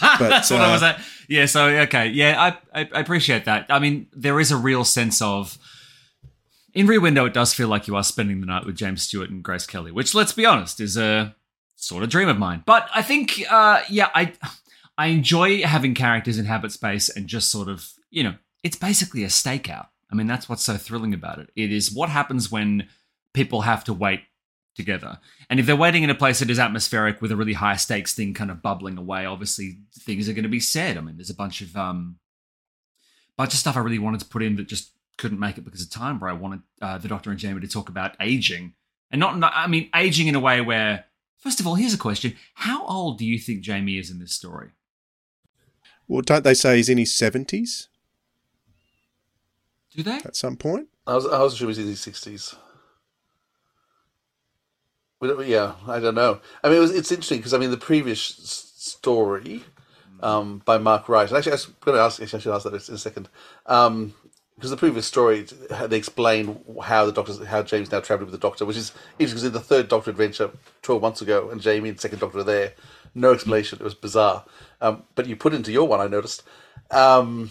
[0.00, 1.00] but, That's what uh, I was at.
[1.28, 1.46] Yeah.
[1.46, 2.08] So okay.
[2.08, 3.66] Yeah, I, I I appreciate that.
[3.68, 5.58] I mean, there is a real sense of
[6.74, 9.30] in Rear Window, it does feel like you are spending the night with James Stewart
[9.30, 11.34] and Grace Kelly, which, let's be honest, is a
[11.76, 12.62] sort of dream of mine.
[12.64, 14.32] But I think, uh, yeah, I
[14.98, 19.28] I enjoy having characters inhabit space and just sort of, you know, it's basically a
[19.28, 19.88] stakeout.
[20.10, 21.50] I mean, that's what's so thrilling about it.
[21.56, 22.88] It is what happens when
[23.32, 24.20] people have to wait
[24.74, 25.18] together.
[25.48, 28.14] And if they're waiting in a place that is atmospheric with a really high stakes
[28.14, 30.96] thing kind of bubbling away, obviously things are going to be said.
[30.96, 32.18] I mean, there's a bunch of um
[33.36, 35.82] bunch of stuff I really wanted to put in that just couldn't make it because
[35.82, 38.74] of time, where I wanted uh, the Doctor and Jamie to talk about aging.
[39.10, 41.04] And not, not, I mean, aging in a way where,
[41.38, 42.34] first of all, here's a question.
[42.54, 44.70] How old do you think Jamie is in this story?
[46.08, 47.88] Well, don't they say he's in his 70s?
[49.94, 50.16] Do they?
[50.16, 50.88] At some point?
[51.06, 52.56] I was, I was sure he's in his 60s.
[55.46, 56.40] Yeah, I don't know.
[56.64, 59.62] I mean, it was, it's interesting because, I mean, the previous story
[60.20, 62.88] um, by Mark Wright, actually, I was going to ask, actually, I should ask that
[62.88, 63.28] in a second.
[63.66, 64.14] Um,
[64.56, 65.42] because the previous story
[65.86, 69.28] they explain how the doctor, how James now travelled with the Doctor, which is interesting
[69.28, 70.50] because in the third Doctor adventure
[70.82, 72.74] twelve months ago, and Jamie and second Doctor are there,
[73.14, 73.78] no explanation.
[73.80, 74.44] It was bizarre,
[74.80, 76.42] um, but you put into your one, I noticed.
[76.90, 77.50] Um,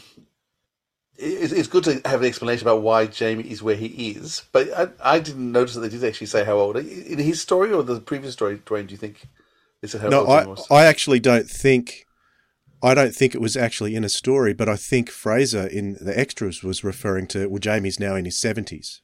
[1.17, 4.71] it, it's good to have an explanation about why Jamie is where he is, but
[4.71, 7.83] I, I, didn't notice that they did actually say how old in his story or
[7.83, 8.57] the previous story.
[8.57, 9.27] Dwayne, do you think
[9.81, 12.05] they said how no, old I, I actually don't think
[12.84, 16.17] I don't think it was actually in a story, but I think Frazer in the
[16.17, 19.01] extras was referring to, well, Jamie's now in his 70s.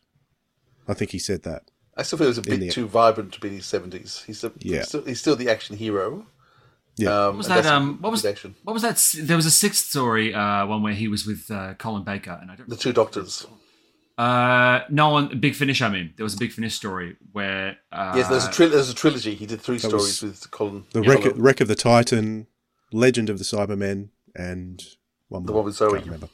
[0.88, 1.70] I think he said that.
[1.96, 4.24] I still feel it was a bit the, too vibrant to be in his 70s.
[4.26, 4.78] He's, a, yeah.
[4.78, 6.26] he's, still, he's still the action hero.
[6.98, 7.10] Yeah.
[7.10, 7.66] Um, what was that?
[7.66, 8.56] Um, what was action.
[8.64, 9.26] What was that?
[9.26, 12.50] There was a sixth story, uh, one where he was with uh, Colin Baker, and
[12.50, 12.68] I don't.
[12.68, 13.46] The two doctors.
[14.18, 15.40] Uh, no one.
[15.40, 15.84] Big Finish.
[15.84, 17.78] I mean, there was a Big Finish story where.
[17.92, 19.36] Uh, yes, there's a tri- there's a trilogy.
[19.36, 20.86] He did three stories with Colin.
[20.92, 22.48] The wreck, wreck of the Titan,
[22.92, 24.84] Legend of the Cybermen, and
[25.28, 25.48] one more.
[25.48, 26.00] The one with Zoe.
[26.00, 26.30] Remember.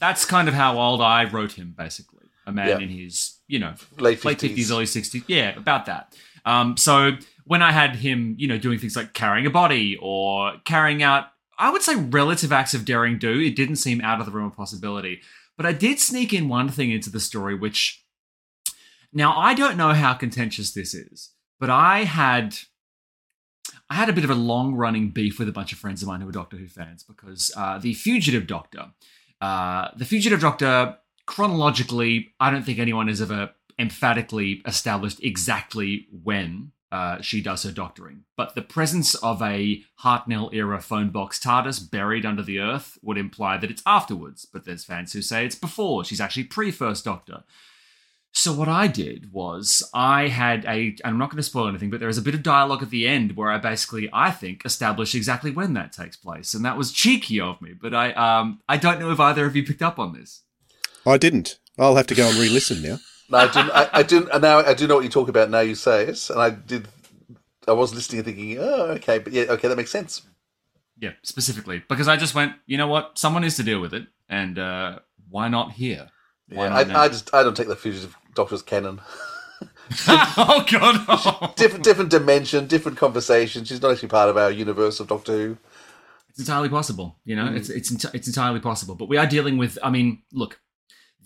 [0.00, 2.26] That's kind of how old I wrote him, basically.
[2.46, 2.78] A man yeah.
[2.78, 4.24] in his, you know, late 50s.
[4.24, 5.24] late 50s, early 60s.
[5.28, 6.14] Yeah, about that.
[6.44, 7.12] Um, so
[7.44, 11.28] when I had him, you know, doing things like carrying a body or carrying out,
[11.58, 14.48] I would say, relative acts of daring do, it didn't seem out of the realm
[14.48, 15.20] of possibility.
[15.56, 18.04] But I did sneak in one thing into the story, which
[19.12, 21.30] now I don't know how contentious this is,
[21.60, 22.58] but I had
[23.94, 26.08] I had a bit of a long running beef with a bunch of friends of
[26.08, 28.86] mine who were Doctor Who fans because uh, the Fugitive Doctor,
[29.40, 36.72] uh, the Fugitive Doctor, chronologically, I don't think anyone has ever emphatically established exactly when
[36.90, 38.24] uh, she does her doctoring.
[38.36, 43.16] But the presence of a Hartnell era phone box TARDIS buried under the earth would
[43.16, 44.44] imply that it's afterwards.
[44.44, 46.04] But there's fans who say it's before.
[46.04, 47.44] She's actually pre First Doctor.
[48.36, 51.88] So what I did was I had a, and I'm not going to spoil anything,
[51.88, 54.64] but there is a bit of dialogue at the end where I basically I think
[54.64, 57.74] establish exactly when that takes place, and that was cheeky of me.
[57.80, 60.42] But I um I don't know if either of you picked up on this.
[61.06, 61.60] I didn't.
[61.78, 62.98] I'll have to go and re-listen now.
[63.30, 63.70] no, I didn't.
[63.70, 64.30] I, I didn't.
[64.32, 65.48] And now I do know what you talk about.
[65.48, 66.88] Now you say it, and I did.
[67.68, 70.22] I was listening and thinking, oh, okay, but yeah, okay, that makes sense.
[70.98, 74.08] Yeah, specifically because I just went, you know what, someone needs to deal with it,
[74.28, 74.98] and uh,
[75.30, 76.10] why not here?
[76.48, 76.96] Why Yeah, not?
[76.96, 79.00] I, I just I don't take the fugitive doctor's canon.
[80.08, 83.64] oh god, different different dimension, different conversation.
[83.64, 85.58] She's not actually part of our universe of Doctor Who.
[86.28, 87.46] It's entirely possible, you know.
[87.46, 87.56] Mm.
[87.56, 88.94] It's it's it's entirely possible.
[88.94, 89.78] But we are dealing with.
[89.82, 90.58] I mean, look,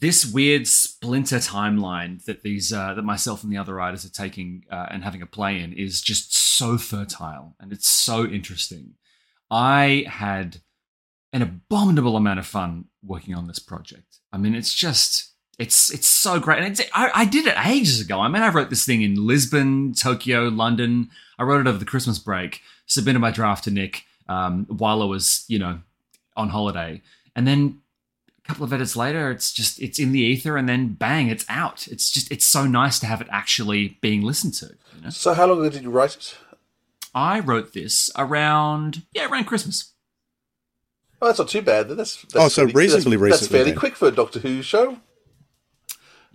[0.00, 4.64] this weird splinter timeline that these uh, that myself and the other writers are taking
[4.70, 8.94] uh, and having a play in is just so fertile and it's so interesting.
[9.50, 10.58] I had
[11.32, 14.18] an abominable amount of fun working on this project.
[14.32, 15.27] I mean, it's just
[15.58, 18.20] it's it's so great, and it's, I, I did it ages ago.
[18.20, 21.10] I mean, I wrote this thing in Lisbon, Tokyo, London.
[21.38, 22.62] I wrote it over the Christmas break.
[22.86, 25.80] Submitted my draft to Nick um, while I was, you know,
[26.36, 27.02] on holiday,
[27.36, 27.80] and then
[28.44, 31.44] a couple of edits later, it's just it's in the ether, and then bang, it's
[31.48, 31.88] out.
[31.88, 34.66] It's just it's so nice to have it actually being listened to.
[34.96, 35.10] You know?
[35.10, 36.36] So how long ago did you write it?
[37.14, 39.92] I wrote this around yeah around Christmas.
[41.20, 41.88] Oh, that's not too bad.
[41.88, 43.78] That's, that's Oh, so fairly- reasonably that's, That's fairly then.
[43.80, 44.98] quick for a Doctor Who show.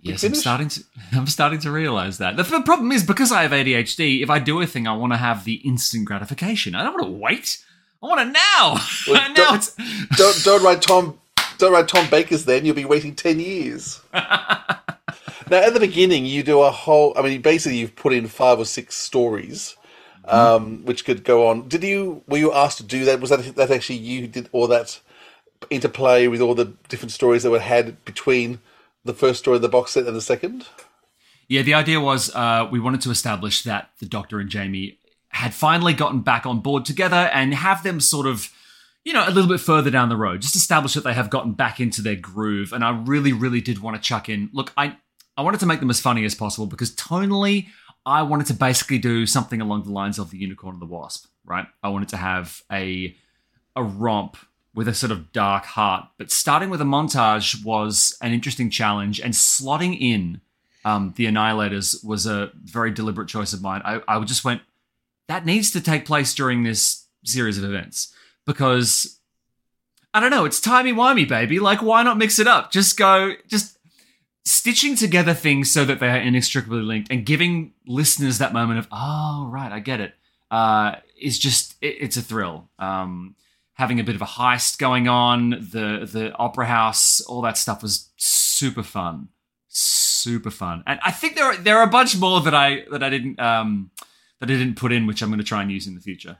[0.04, 0.84] Yes, I'm starting to.
[1.12, 2.36] I'm starting to realize that.
[2.36, 4.22] The, the problem is because I have ADHD.
[4.22, 6.74] If I do a thing, I want to have the instant gratification.
[6.74, 7.64] I don't want to wait.
[8.02, 8.76] I want it now.
[9.08, 9.74] Well, now don't, it's.
[10.16, 11.18] don't don't write Tom
[11.58, 14.00] don't write Tom Baker's then you'll be waiting ten years.
[14.12, 14.80] now
[15.50, 18.64] at the beginning you do a whole I mean basically you've put in five or
[18.66, 19.76] six stories
[20.26, 21.68] um, which could go on.
[21.68, 23.20] Did you were you asked to do that?
[23.20, 25.00] Was that that actually you did all that
[25.70, 28.60] interplay with all the different stories that were had between
[29.04, 30.66] the first story of the box set and the second?
[31.48, 34.98] Yeah, the idea was uh, we wanted to establish that the Doctor and Jamie
[35.28, 38.50] had finally gotten back on board together and have them sort of,
[39.04, 40.40] you know, a little bit further down the road.
[40.40, 42.72] Just establish that they have gotten back into their groove.
[42.72, 44.48] And I really, really did want to chuck in.
[44.52, 44.96] Look, I
[45.36, 47.66] I wanted to make them as funny as possible because tonally,
[48.06, 51.26] I wanted to basically do something along the lines of the Unicorn and the Wasp.
[51.44, 51.66] Right?
[51.82, 53.14] I wanted to have a
[53.76, 54.36] a romp
[54.74, 56.06] with a sort of dark heart.
[56.18, 60.40] But starting with a montage was an interesting challenge, and slotting in
[60.84, 63.82] um, the Annihilators was a very deliberate choice of mine.
[63.84, 64.62] I, I just went,
[65.28, 68.12] that needs to take place during this series of events
[68.44, 69.18] because
[70.12, 71.58] I don't know, it's timey wimey, baby.
[71.58, 72.70] Like, why not mix it up?
[72.70, 73.78] Just go, just
[74.44, 78.86] stitching together things so that they are inextricably linked and giving listeners that moment of,
[78.92, 80.14] oh, right, I get it,
[80.50, 82.68] uh, is just, it, it's a thrill.
[82.78, 83.34] Um,
[83.74, 87.82] having a bit of a heist going on, the the opera house, all that stuff
[87.82, 89.28] was super fun,
[89.68, 90.82] super fun.
[90.86, 93.38] And I think there are, there are a bunch more that I that I didn't
[93.40, 93.90] um,
[94.40, 96.38] that I didn't put in, which I'm going to try and use in the future.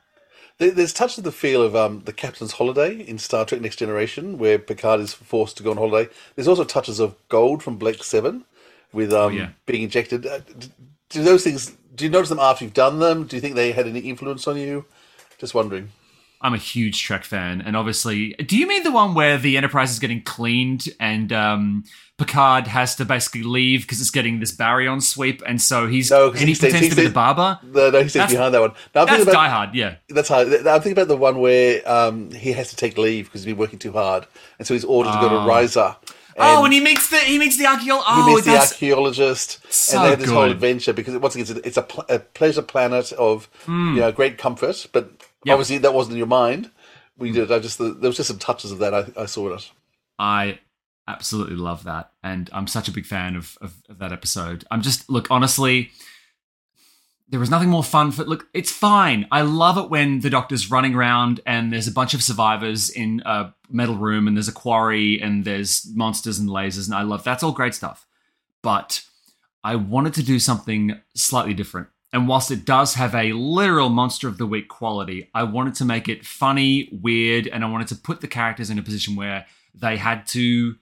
[0.59, 4.39] There's touches of the feel of um, the Captain's Holiday in Star Trek Next Generation,
[4.39, 6.09] where Picard is forced to go on holiday.
[6.37, 8.45] There's also touches of Gold from Blake Seven,
[8.93, 9.49] with um, yeah.
[9.67, 10.25] being injected.
[10.25, 10.39] Uh,
[11.09, 11.73] Do those things?
[11.97, 13.27] Do you notice them after you've done them?
[13.27, 14.85] Do you think they had any influence on you?
[15.39, 15.91] Just wondering.
[16.45, 19.91] I'm a huge Trek fan, and obviously, do you mean the one where the Enterprise
[19.91, 21.85] is getting cleaned and um,
[22.19, 26.29] Picard has to basically leave because it's getting this baryon sweep, and so he's No,
[26.31, 27.59] and he, he stays- pretends he to be the barber?
[27.63, 28.73] No, no, he stays That's- behind that one.
[28.95, 29.95] No, I'm that's thinking about, Die Hard, yeah.
[30.11, 30.49] That's hard.
[30.49, 33.57] I'm thinking about the one where um, he has to take leave because he's been
[33.59, 34.27] working too hard,
[34.59, 35.47] and so he's ordered to go Oh.
[35.47, 35.97] to Risa.
[36.37, 38.11] oh, and he meets the he meets the archaeologist.
[38.17, 41.47] he Oh, meets the archaeologist, so and they have this whole adventure because once again,
[41.49, 43.95] it's a, it's a, pl- a pleasure planet of Hmm.
[43.95, 44.87] you know great comfort.
[44.93, 45.11] But
[45.45, 45.55] Yep.
[45.55, 46.71] obviously, that wasn't in your mind.
[47.17, 47.35] We mm.
[47.35, 47.53] did.
[47.53, 49.71] I just there was just some touches of that I, I saw it.
[50.19, 50.61] I
[51.07, 54.65] absolutely love that, and I'm such a big fan of, of, of that episode.
[54.71, 55.91] I'm just look honestly,
[57.29, 58.47] there was nothing more fun for look.
[58.55, 59.27] It's fine.
[59.31, 63.23] I love it when the doctor's running around and there's a bunch of survivors in
[63.25, 67.25] a metal room, and there's a quarry, and there's monsters and lasers, and I love
[67.25, 68.07] that's all great stuff.
[68.63, 69.03] But
[69.63, 71.89] I wanted to do something slightly different.
[72.15, 75.85] And whilst it does have a literal monster of the week quality, I wanted to
[75.85, 79.47] make it funny, weird, and I wanted to put the characters in a position where
[79.75, 80.77] they had to,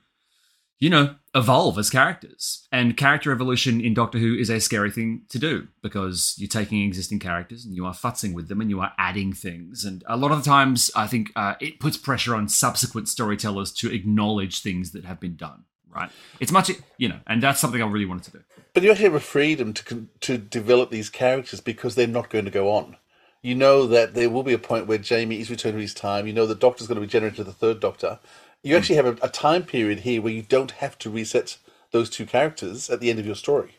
[0.77, 2.67] you know, evolve as characters.
[2.71, 6.83] And character evolution in Doctor Who is a scary thing to do because you're taking
[6.83, 9.83] existing characters and you are futzing with them and you are adding things.
[9.85, 13.71] And a lot of the times, I think uh, it puts pressure on subsequent storytellers
[13.71, 15.63] to acknowledge things that have been done.
[15.89, 16.11] Right?
[16.39, 16.69] It's much,
[16.99, 18.43] you know, and that's something I really wanted to do.
[18.73, 22.45] But you actually have a freedom to to develop these characters because they're not going
[22.45, 22.97] to go on.
[23.41, 26.25] You know that there will be a point where Jamie is returned to his time.
[26.25, 28.19] You know the Doctor's going to be generated to the third Doctor.
[28.63, 31.57] You actually have a, a time period here where you don't have to reset
[31.91, 33.75] those two characters at the end of your story.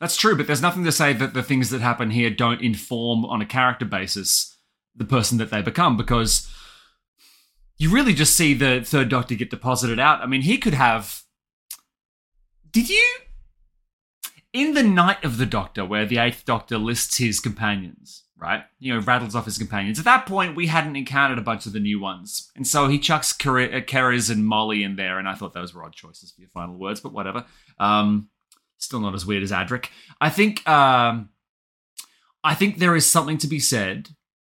[0.00, 3.24] That's true, but there's nothing to say that the things that happen here don't inform
[3.24, 4.56] on a character basis
[4.96, 6.50] the person that they become because
[7.76, 10.20] you really just see the third doctor get deposited out.
[10.20, 11.22] I mean, he could have.
[12.70, 13.04] Did you.
[14.58, 18.64] In the Night of the Doctor, where the Eighth Doctor lists his companions, right?
[18.80, 20.00] You know, rattles off his companions.
[20.00, 22.50] At that point, we hadn't encountered a bunch of the new ones.
[22.56, 25.84] And so he chucks Ker- uh, and Molly in there, and I thought those were
[25.84, 27.44] odd choices for your final words, but whatever.
[27.78, 28.30] Um,
[28.78, 29.90] still not as weird as Adric.
[30.20, 31.28] I think um,
[32.42, 34.08] I think there is something to be said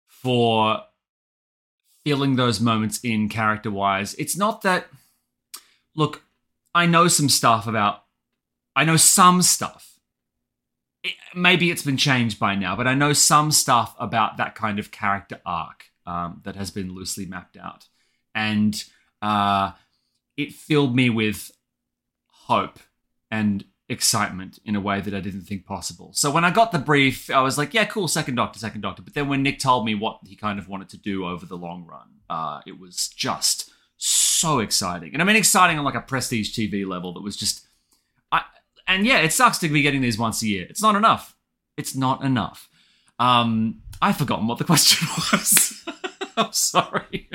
[0.06, 0.82] for
[2.04, 4.16] feeling those moments in character wise.
[4.16, 4.88] It's not that
[5.96, 6.24] look,
[6.76, 8.04] I know some stuff about
[8.76, 9.93] I know some stuff.
[11.04, 14.80] It, maybe it's been changed by now, but I know some stuff about that kind
[14.80, 17.88] of character arc um, that has been loosely mapped out,
[18.34, 18.84] and
[19.22, 19.72] uh,
[20.38, 21.52] it filled me with
[22.28, 22.80] hope
[23.32, 26.12] and excitement in a way that I didn't think possible.
[26.14, 29.02] So when I got the brief, I was like, yeah, cool, second Doctor, second Doctor.
[29.02, 31.58] But then when Nick told me what he kind of wanted to do over the
[31.58, 35.14] long run, uh, it was just so exciting.
[35.14, 37.68] And I mean, exciting on like a prestige TV level that was just.
[38.88, 40.66] And yeah, it sucks to be getting these once a year.
[40.70, 41.36] It's not enough.
[41.78, 42.70] It's not enough.
[43.20, 45.84] Um, I've forgotten what the question was.
[46.38, 47.30] I'm sorry.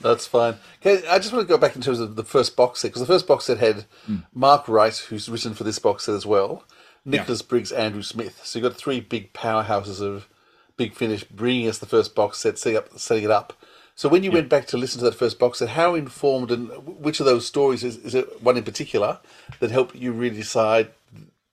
[0.00, 0.56] That's fine.
[0.80, 3.00] Okay, I just want to go back in terms of the first box set because
[3.00, 4.24] the first box set had Mm.
[4.34, 6.64] Mark Wright, who's written for this box set as well,
[7.04, 8.40] Nicholas Briggs, Andrew Smith.
[8.44, 10.28] So you've got three big powerhouses of
[10.76, 13.52] Big Finish bringing us the first box set, setting up, setting it up.
[13.94, 16.68] So when you went back to listen to that first box set, how informed and
[16.86, 19.20] which of those stories is, is it one in particular
[19.60, 20.90] that helped you really decide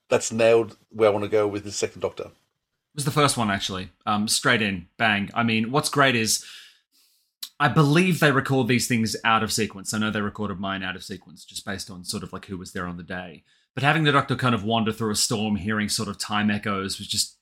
[0.08, 2.24] that's nailed where I want to go with the second Doctor?
[2.24, 3.90] It was the first one actually.
[4.06, 5.30] Um, straight in, bang.
[5.34, 6.46] I mean, what's great is
[7.60, 9.94] I believe they record these things out of sequence.
[9.94, 12.58] I know they recorded mine out of sequence just based on sort of like who
[12.58, 13.44] was there on the day.
[13.76, 16.98] But having the Doctor kind of wander through a storm, hearing sort of time echoes
[16.98, 17.38] was just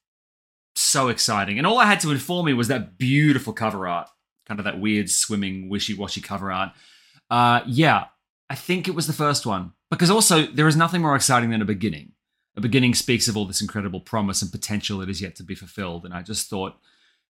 [0.76, 1.58] so exciting.
[1.58, 4.10] And all I had to inform me was that beautiful cover art,
[4.48, 6.72] kind of that weird swimming, wishy washy cover art.
[7.30, 8.06] Uh, yeah,
[8.50, 9.74] I think it was the first one.
[9.90, 12.14] Because also, there is nothing more exciting than a beginning.
[12.56, 15.56] A beginning speaks of all this incredible promise and potential that is yet to be
[15.56, 16.06] fulfilled.
[16.06, 16.78] And I just thought,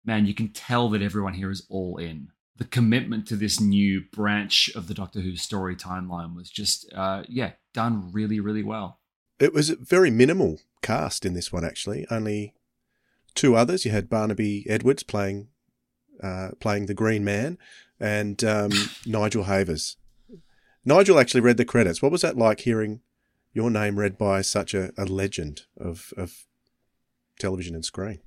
[0.05, 2.29] man, you can tell that everyone here is all in.
[2.55, 7.23] The commitment to this new branch of the Doctor Who story timeline was just, uh,
[7.27, 8.99] yeah, done really, really well.
[9.39, 12.07] It was a very minimal cast in this one, actually.
[12.09, 12.55] Only
[13.35, 13.85] two others.
[13.85, 15.49] You had Barnaby Edwards playing
[16.21, 17.57] uh, playing the Green Man,
[17.99, 18.71] and um,
[19.05, 19.97] Nigel Havers.
[20.85, 22.01] Nigel actually read the credits.
[22.01, 23.01] What was that like hearing
[23.53, 26.45] your name read by such a, a legend of, of
[27.39, 28.19] television and screen?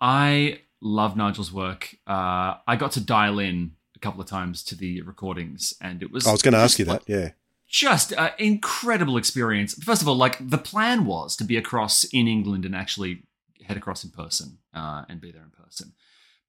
[0.00, 1.94] I love Nigel's work.
[2.06, 6.10] Uh, I got to dial in a couple of times to the recordings, and it
[6.10, 6.26] was.
[6.26, 7.02] I was going to ask you that.
[7.06, 7.30] Yeah.
[7.68, 9.74] just an incredible experience.
[9.74, 13.22] First of all, like the plan was to be across in England and actually
[13.64, 15.92] head across in person uh, and be there in person.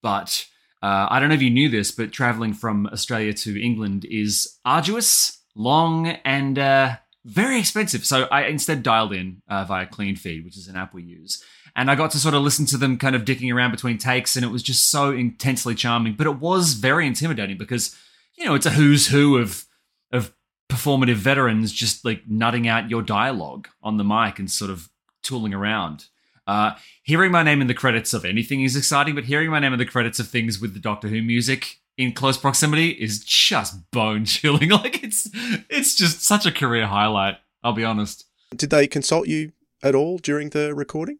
[0.02, 0.46] But
[0.82, 4.58] uh, I don't know if you knew this, but traveling from Australia to England is
[4.66, 8.06] arduous, long, and uh, very expensive.
[8.06, 11.44] So I instead dialed in uh, via Cleanfeed, which is an app we use.
[11.76, 14.36] And I got to sort of listen to them kind of dicking around between takes,
[14.36, 16.14] and it was just so intensely charming.
[16.14, 17.96] But it was very intimidating because,
[18.36, 19.66] you know, it's a who's who of
[20.12, 20.34] of
[20.68, 24.90] performative veterans just like nutting out your dialogue on the mic and sort of
[25.22, 26.08] tooling around.
[26.48, 26.72] Uh,
[27.04, 29.80] hearing my name in the credits of anything is exciting, but hearing my name in
[29.80, 34.26] the credits of things with the Doctor Who music in close proximity is just bone
[34.26, 34.70] chilling.
[34.70, 35.30] Like it's
[35.70, 37.38] it's just such a career highlight.
[37.64, 38.26] I'll be honest.
[38.56, 39.52] Did they consult you
[39.84, 41.20] at all during the recording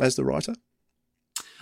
[0.00, 0.54] as the writer?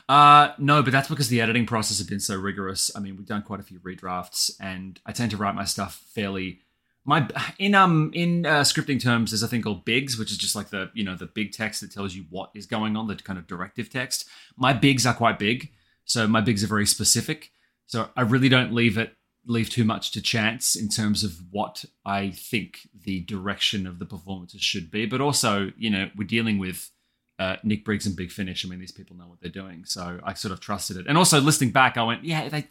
[0.09, 2.91] Uh, no, but that's because the editing process has been so rigorous.
[2.95, 6.05] I mean, we've done quite a few redrafts, and I tend to write my stuff
[6.15, 6.61] fairly.
[7.07, 7.29] My
[7.59, 10.71] in um in uh, scripting terms, there's a thing called bigs, which is just like
[10.71, 13.39] the you know the big text that tells you what is going on, the kind
[13.39, 14.29] of directive text.
[14.57, 15.73] My bigs are quite big,
[16.05, 17.53] so my bigs are very specific.
[17.87, 21.85] So I really don't leave it leave too much to chance in terms of what
[22.05, 25.07] I think the direction of the performances should be.
[25.07, 26.91] But also, you know, we're dealing with
[27.39, 28.65] uh, Nick Briggs and Big Finish.
[28.65, 31.07] I mean, these people know what they're doing, so I sort of trusted it.
[31.07, 32.67] And also, listening back, I went, yeah, they,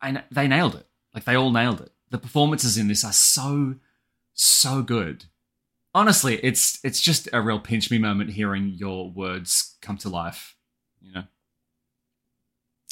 [0.00, 0.86] I, they nailed it.
[1.14, 1.92] Like they all nailed it.
[2.12, 3.76] The performances in this are so,
[4.34, 5.24] so good.
[5.94, 10.54] Honestly, it's it's just a real pinch me moment hearing your words come to life.
[11.00, 11.22] You know.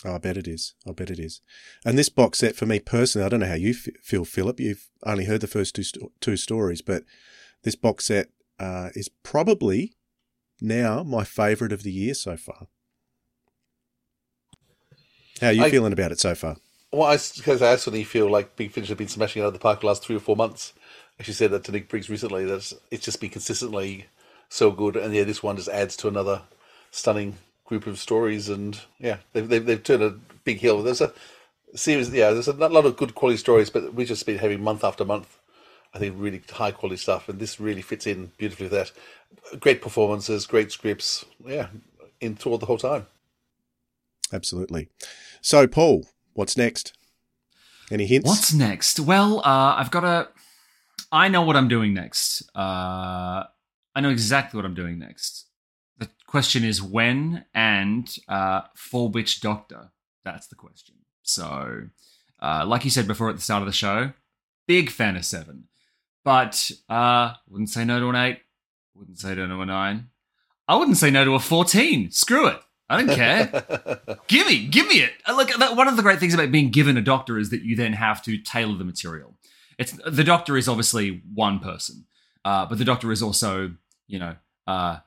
[0.06, 0.72] Oh, I bet it is.
[0.88, 1.42] I bet it is.
[1.84, 4.58] And this box set, for me personally, I don't know how you f- feel, Philip.
[4.58, 7.04] You've only heard the first two sto- two stories, but
[7.62, 9.96] this box set uh, is probably
[10.62, 12.68] now my favourite of the year so far.
[15.42, 16.56] How are you I- feeling about it so far?
[16.92, 19.52] Well, I, because I certainly feel like Big Finish have been smashing it out of
[19.52, 20.72] the park the last three or four months.
[21.18, 22.44] I actually, said that to Nick Briggs recently.
[22.44, 24.06] That it's- just been consistently
[24.48, 26.42] so good, and yeah, this one just adds to another
[26.90, 28.48] stunning group of stories.
[28.48, 30.10] And yeah, they've they've, they've turned a
[30.44, 30.82] big hill.
[30.82, 31.12] There's a
[31.74, 34.82] series, yeah, there's a lot of good quality stories, but we've just been having month
[34.82, 35.38] after month.
[35.94, 39.60] I think really high quality stuff, and this really fits in beautifully with that.
[39.60, 41.24] Great performances, great scripts.
[41.44, 41.68] Yeah,
[42.20, 43.06] in enthralled the whole time.
[44.32, 44.88] Absolutely.
[45.40, 46.06] So, Paul,
[46.40, 46.96] what's next?
[47.90, 48.26] Any hints?
[48.26, 48.98] What's next?
[48.98, 50.28] Well, uh, I've got a.
[51.12, 52.42] I know what I'm doing next.
[52.56, 53.44] Uh,
[53.94, 55.46] I know exactly what I'm doing next.
[55.98, 59.90] The question is when and uh, for which doctor.
[60.24, 60.94] That's the question.
[61.22, 61.88] So,
[62.40, 64.12] uh, like you said before at the start of the show,
[64.66, 65.64] big fan of Seven,
[66.24, 68.38] but uh, wouldn't say no to an eight.
[68.94, 70.08] Wouldn't say no to a nine.
[70.66, 72.10] I wouldn't say no to a fourteen.
[72.10, 72.60] Screw it.
[72.90, 74.18] I don't care.
[74.26, 75.12] give me, give me it.
[75.24, 77.76] Uh, Look, one of the great things about being given a doctor is that you
[77.76, 79.34] then have to tailor the material.
[79.78, 82.04] It's the doctor is obviously one person,
[82.44, 83.72] uh, but the doctor is also,
[84.08, 84.34] you know,
[84.66, 84.98] uh,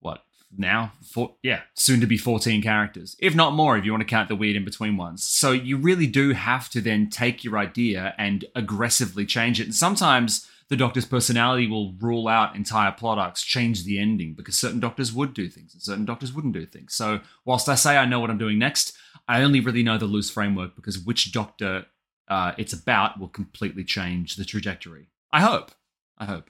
[0.00, 0.24] what
[0.56, 0.92] now?
[1.12, 4.28] Four, yeah, soon to be fourteen characters, if not more, if you want to count
[4.28, 5.24] the weird in between ones.
[5.24, 9.64] So you really do have to then take your idea and aggressively change it.
[9.64, 14.56] And sometimes the doctor's personality will rule out entire plot arcs, change the ending, because
[14.56, 16.94] certain doctors would do things and certain doctors wouldn't do things.
[16.94, 18.96] So, whilst I say I know what I'm doing next,
[19.26, 21.86] I only really know the loose framework because which doctor
[22.28, 25.08] uh, it's about will completely change the trajectory.
[25.32, 25.72] I hope.
[26.16, 26.48] I hope.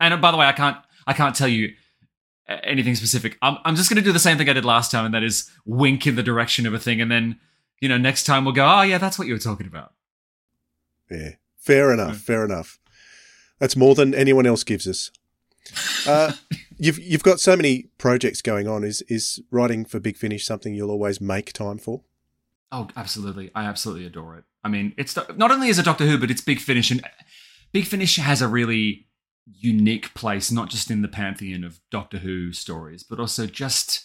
[0.00, 0.76] And uh, by the way, I can't.
[1.06, 1.74] I can't tell you
[2.48, 3.38] anything specific.
[3.40, 5.22] I'm, I'm just going to do the same thing I did last time, and that
[5.22, 7.38] is wink in the direction of a thing, and then
[7.80, 8.66] you know next time we'll go.
[8.66, 9.92] Oh yeah, that's what you were talking about.
[11.08, 12.18] Yeah, fair enough.
[12.18, 12.80] Fair enough.
[13.64, 15.10] That's more than anyone else gives us.
[16.06, 16.32] Uh,
[16.76, 18.84] you've you've got so many projects going on.
[18.84, 22.02] Is is writing for Big Finish something you'll always make time for?
[22.70, 23.50] Oh, absolutely.
[23.54, 24.44] I absolutely adore it.
[24.62, 27.02] I mean, it's not only is it Doctor Who, but it's Big Finish, and
[27.72, 29.06] Big Finish has a really
[29.46, 34.04] unique place, not just in the pantheon of Doctor Who stories, but also just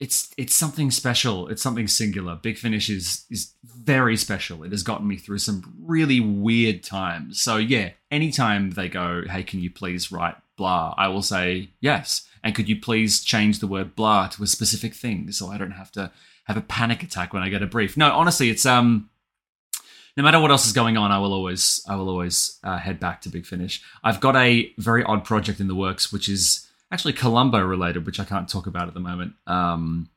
[0.00, 1.48] it's it's something special.
[1.48, 2.34] It's something singular.
[2.34, 4.64] Big Finish is is very special.
[4.64, 7.40] It has gotten me through some really weird times.
[7.40, 10.94] So yeah, anytime they go, hey, can you please write blah?
[10.96, 12.26] I will say yes.
[12.42, 15.72] And could you please change the word blah to a specific thing so I don't
[15.72, 16.10] have to
[16.44, 17.98] have a panic attack when I get a brief?
[17.98, 19.10] No, honestly, it's um
[20.16, 23.00] no matter what else is going on, I will always I will always uh, head
[23.00, 23.82] back to Big Finish.
[24.02, 28.20] I've got a very odd project in the works, which is actually Columbo related, which
[28.20, 29.34] I can't talk about at the moment.
[29.46, 30.08] Um,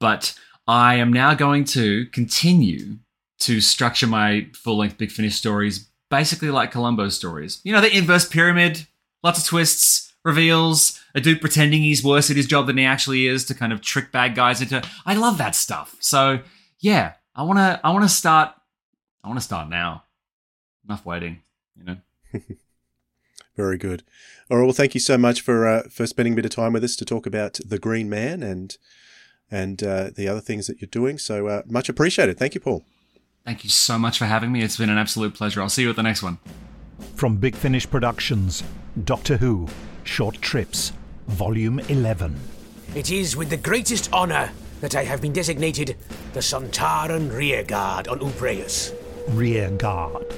[0.00, 0.34] but
[0.66, 2.96] I am now going to continue
[3.40, 7.60] to structure my full length Big Finish stories basically like Columbo stories.
[7.64, 8.86] You know, the inverse pyramid,
[9.22, 13.26] lots of twists, reveals, a dude pretending he's worse at his job than he actually
[13.26, 14.82] is to kind of trick bad guys into.
[15.06, 15.96] I love that stuff.
[16.00, 16.40] So
[16.80, 18.52] yeah, I wanna I wanna start
[19.22, 20.04] I wanna start now.
[20.84, 21.42] Enough waiting,
[21.76, 21.96] you know.
[23.58, 24.04] Very good.
[24.48, 24.64] All right.
[24.64, 26.94] Well, thank you so much for uh, for spending a bit of time with us
[26.94, 28.78] to talk about the Green Man and
[29.50, 31.18] and uh, the other things that you're doing.
[31.18, 32.38] So uh, much appreciated.
[32.38, 32.84] Thank you, Paul.
[33.44, 34.62] Thank you so much for having me.
[34.62, 35.60] It's been an absolute pleasure.
[35.60, 36.38] I'll see you at the next one.
[37.16, 38.62] From Big Finish Productions,
[39.04, 39.66] Doctor Who,
[40.04, 40.92] Short Trips,
[41.26, 42.36] Volume 11.
[42.94, 44.52] It is with the greatest honour
[44.82, 45.96] that I have been designated
[46.32, 48.94] the Sontaran Rearguard on Ubreus.
[49.30, 50.32] Rear Guard.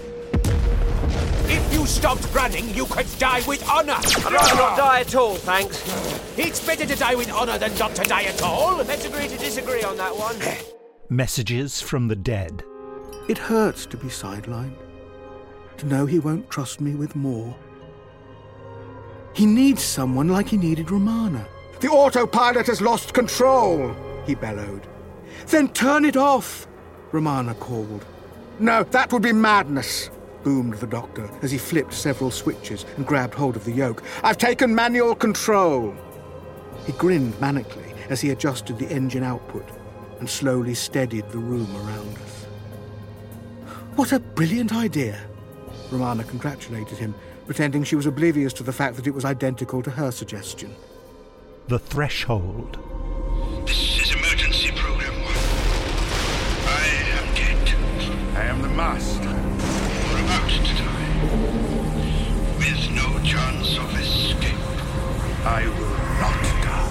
[1.52, 3.94] If you stopped running, you could die with honour.
[3.94, 5.82] I'd rather not die at all, thanks.
[6.38, 8.76] It's better to die with honour than not to die at all.
[8.76, 10.36] Let's agree to disagree on that one.
[11.08, 12.62] Messages from the Dead.
[13.28, 14.76] It hurts to be sidelined,
[15.78, 17.56] to know he won't trust me with more.
[19.32, 21.48] He needs someone like he needed Romana.
[21.80, 24.86] The autopilot has lost control, he bellowed.
[25.48, 26.68] Then turn it off,
[27.10, 28.04] Romana called.
[28.60, 30.10] No, that would be madness,
[30.42, 34.02] boomed the doctor as he flipped several switches and grabbed hold of the yoke.
[34.22, 35.94] I've taken manual control.
[36.86, 39.68] He grinned manically as he adjusted the engine output
[40.18, 42.46] and slowly steadied the room around us.
[43.96, 45.20] What a brilliant idea!
[45.90, 47.14] Romana congratulated him,
[47.46, 50.74] pretending she was oblivious to the fact that it was identical to her suggestion.
[51.68, 52.78] The Threshold.
[53.66, 55.34] This is emergency program one.
[56.66, 56.86] I
[57.18, 58.36] am dead.
[58.36, 59.29] I am the master.
[60.50, 61.08] To die.
[62.58, 64.56] With no chance of escape.
[65.44, 66.90] I will not die.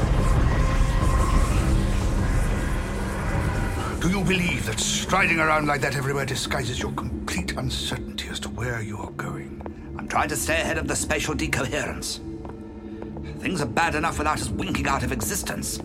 [3.99, 8.49] Do you believe that striding around like that everywhere disguises your complete uncertainty as to
[8.49, 9.61] where you are going?
[9.97, 12.21] I'm trying to stay ahead of the spatial decoherence.
[13.39, 15.77] Things are bad enough without us winking out of existence.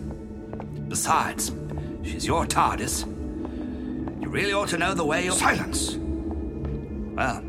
[0.87, 1.51] Besides,
[2.03, 3.05] she's your TARDIS.
[4.21, 5.33] You really ought to know the way you're.
[5.33, 5.97] Silence!
[7.15, 7.43] Well,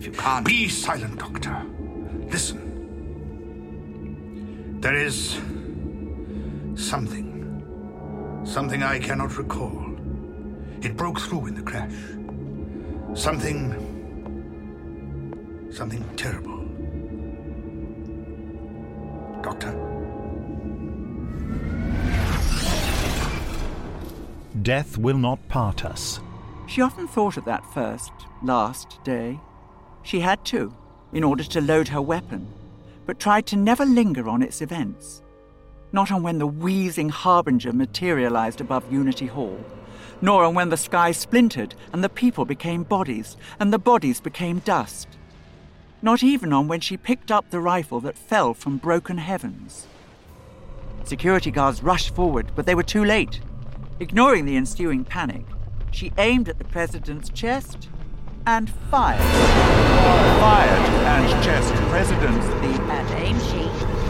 [0.00, 0.46] if you can't.
[0.46, 1.62] Be silent, Doctor.
[2.30, 2.68] Listen.
[4.80, 5.38] There is.
[6.74, 7.28] something.
[8.44, 9.94] Something I cannot recall.
[10.80, 11.92] It broke through in the crash.
[13.14, 13.76] Something.
[15.70, 16.64] something terrible.
[19.42, 19.72] Doctor?
[24.62, 26.20] Death will not part us.
[26.66, 28.12] She often thought of that first,
[28.42, 29.38] last day.
[30.02, 30.74] She had to,
[31.12, 32.46] in order to load her weapon,
[33.06, 35.22] but tried to never linger on its events.
[35.92, 39.58] Not on when the wheezing harbinger materialized above Unity Hall,
[40.22, 44.60] nor on when the sky splintered and the people became bodies and the bodies became
[44.60, 45.08] dust.
[46.02, 49.86] Not even on when she picked up the rifle that fell from broken heavens.
[51.04, 53.40] Security guards rushed forward, but they were too late.
[53.98, 55.44] Ignoring the ensuing panic,
[55.90, 57.88] she aimed at the president's chest
[58.46, 59.20] and fired.
[60.40, 64.00] Fired and chest president's the At aim sheet.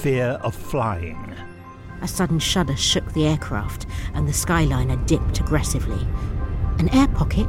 [0.00, 1.34] Fear of flying.
[2.02, 6.06] A sudden shudder shook the aircraft, and the skyliner dipped aggressively.
[6.78, 7.48] An air pocket?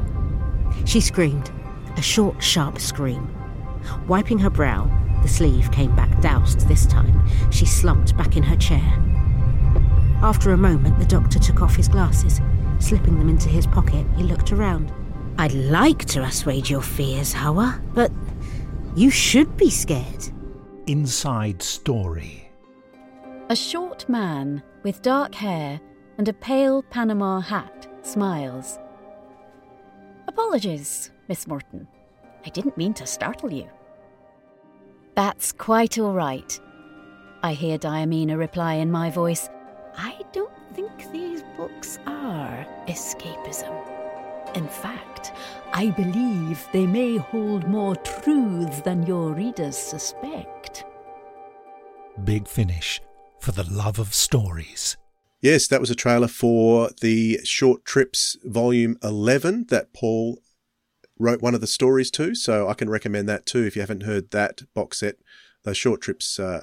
[0.85, 1.49] She screamed,
[1.95, 3.29] a short, sharp scream.
[4.07, 4.89] Wiping her brow,
[5.21, 7.21] the sleeve came back doused this time.
[7.51, 9.10] She slumped back in her chair.
[10.23, 12.39] After a moment, the doctor took off his glasses.
[12.79, 14.93] Slipping them into his pocket, he looked around.
[15.37, 18.11] I'd like to assuage your fears, Hawa, but
[18.95, 20.29] you should be scared.
[20.85, 22.51] Inside story.
[23.49, 25.81] A short man with dark hair
[26.17, 28.77] and a pale Panama hat smiles.
[30.27, 31.87] Apologies, Miss Morton.
[32.45, 33.67] I didn't mean to startle you.
[35.15, 36.59] That's quite all right.
[37.41, 39.49] I hear Diamina reply in my voice.
[39.97, 43.73] I don't think these books are escapism.
[44.55, 45.33] In fact,
[45.73, 50.85] I believe they may hold more truths than your readers suspect.
[52.23, 53.01] Big Finish
[53.39, 54.97] for the love of stories.
[55.41, 60.39] Yes, that was a trailer for the Short Trips Volume 11 that Paul
[61.17, 62.35] wrote one of the stories to.
[62.35, 65.15] So I can recommend that too if you haven't heard that box set.
[65.63, 66.61] Those short trips uh,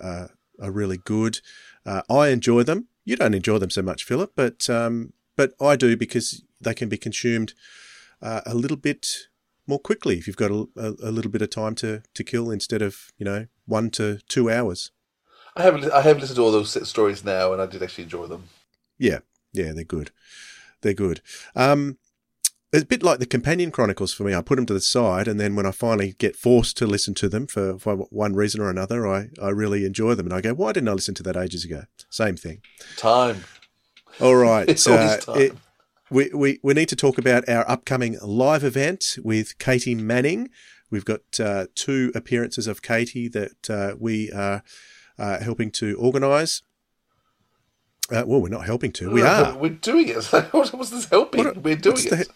[0.60, 1.40] are, are really good.
[1.86, 2.88] Uh, I enjoy them.
[3.09, 6.90] You don't enjoy them so much, Philip, but um, but I do because they can
[6.90, 7.55] be consumed
[8.20, 9.28] uh, a little bit
[9.66, 12.51] more quickly if you've got a, a, a, little bit of time to, to kill
[12.51, 14.90] instead of you know one to two hours.
[15.56, 18.26] I haven't I have listened to all those stories now, and I did actually enjoy
[18.26, 18.44] them.
[18.98, 19.20] Yeah,
[19.55, 20.10] yeah, they're good.
[20.82, 21.22] They're good.
[21.56, 21.97] Um,
[22.73, 24.35] it's a bit like the companion chronicles for me.
[24.35, 27.15] I put them to the side, and then when I finally get forced to listen
[27.15, 30.27] to them for, for one reason or another, I, I really enjoy them.
[30.27, 31.85] And I go, why didn't I listen to that ages ago?
[32.11, 32.61] Same thing.
[32.97, 33.45] Time.
[34.20, 34.69] All right.
[34.69, 35.40] It's always time.
[35.40, 35.53] It,
[36.11, 40.49] we, we, we need to talk about our upcoming live event with Katy Manning.
[40.90, 44.62] We've got uh, two appearances of Katy that uh, we are
[45.19, 46.62] uh, helping to organise.
[48.11, 49.11] Uh, well, we're not helping to.
[49.11, 49.57] We are.
[49.57, 50.24] We're doing it.
[50.53, 51.45] what was this helping?
[51.45, 52.11] What- we're doing what's it.
[52.11, 52.27] the-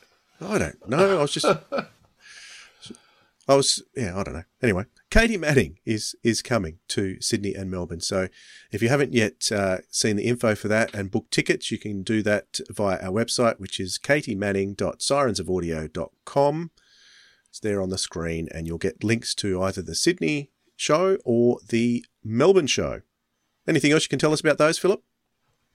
[0.43, 1.19] I don't know.
[1.19, 1.47] I was just.
[3.48, 3.82] I was.
[3.97, 4.44] Yeah, I don't know.
[4.62, 8.01] Anyway, Katy Manning is is coming to Sydney and Melbourne.
[8.01, 8.28] So,
[8.70, 12.02] if you haven't yet uh, seen the info for that and booked tickets, you can
[12.02, 16.70] do that via our website, which is katymanning.sirensofaudio.com.
[17.48, 21.59] It's there on the screen, and you'll get links to either the Sydney show or
[21.69, 23.02] the Melbourne show.
[23.69, 25.02] Anything else you can tell us about those, Philip?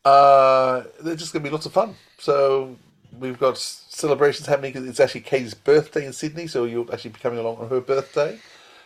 [0.04, 1.96] Uh, they're just going to be lots of fun.
[2.18, 2.76] So
[3.12, 7.20] we've got celebrations happening because It's actually Katy's birthday in Sydney, so you'll actually be
[7.20, 8.40] coming along on her birthday.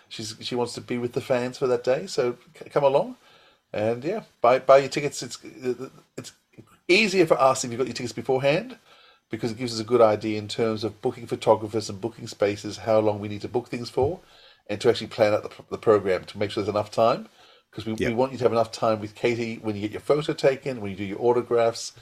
[0.10, 3.18] She's she wants to be with the fans for that day, so c- come along,
[3.74, 5.24] and yeah, buy buy your tickets.
[5.24, 5.40] It's
[6.18, 6.34] it's
[6.88, 8.78] easier for us if you've got your tickets beforehand
[9.32, 12.78] because it gives us a good idea in terms of booking photographers and booking spaces,
[12.80, 14.22] how long we need to book things for,
[14.70, 17.28] and to actually plan out the, the program to make sure there's enough time.
[17.72, 20.02] Because we, we want you to have enough time with Katy when you get your
[20.02, 21.94] photo taken, when you do your autographs,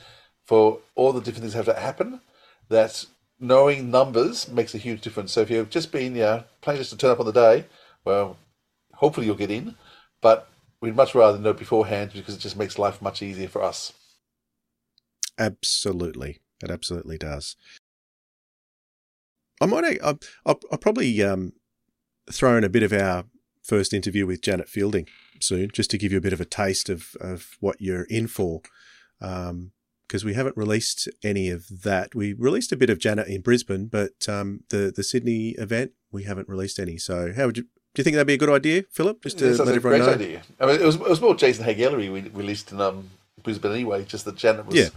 [0.49, 2.21] for all the different things that have to happen.
[2.69, 3.05] That
[3.39, 5.31] knowing numbers makes a huge difference.
[5.31, 7.65] So if you've just been yeah planning just to turn up on the day,
[8.03, 8.35] well,
[8.95, 9.75] hopefully you'll get in.
[10.21, 10.49] But
[10.81, 13.93] we'd much rather know beforehand because it just makes life much easier for us.
[15.37, 17.55] Absolutely, it absolutely does.
[19.61, 19.99] I might.
[20.01, 21.53] I'll, I'll probably um,
[22.31, 23.25] throw in a bit of our
[23.61, 25.05] first interview with Janet Fielding
[25.41, 28.25] soon, just to give you a bit of a taste of of what you're in
[28.25, 28.61] for.
[29.21, 29.73] Um,
[30.09, 32.15] because we haven't released any of that.
[32.15, 36.23] We released a bit of Janet in Brisbane, but um, the the Sydney event we
[36.23, 36.97] haven't released any.
[36.97, 37.63] So, how would you?
[37.63, 39.21] Do you think that'd be a good idea, Philip?
[39.23, 40.13] Just to Yes, let a everyone great know.
[40.13, 40.41] idea.
[40.59, 43.09] I mean, it was, it was more Jason Haigh-Ellery we released in um,
[43.43, 44.89] Brisbane anyway, just that Janet was Yeah.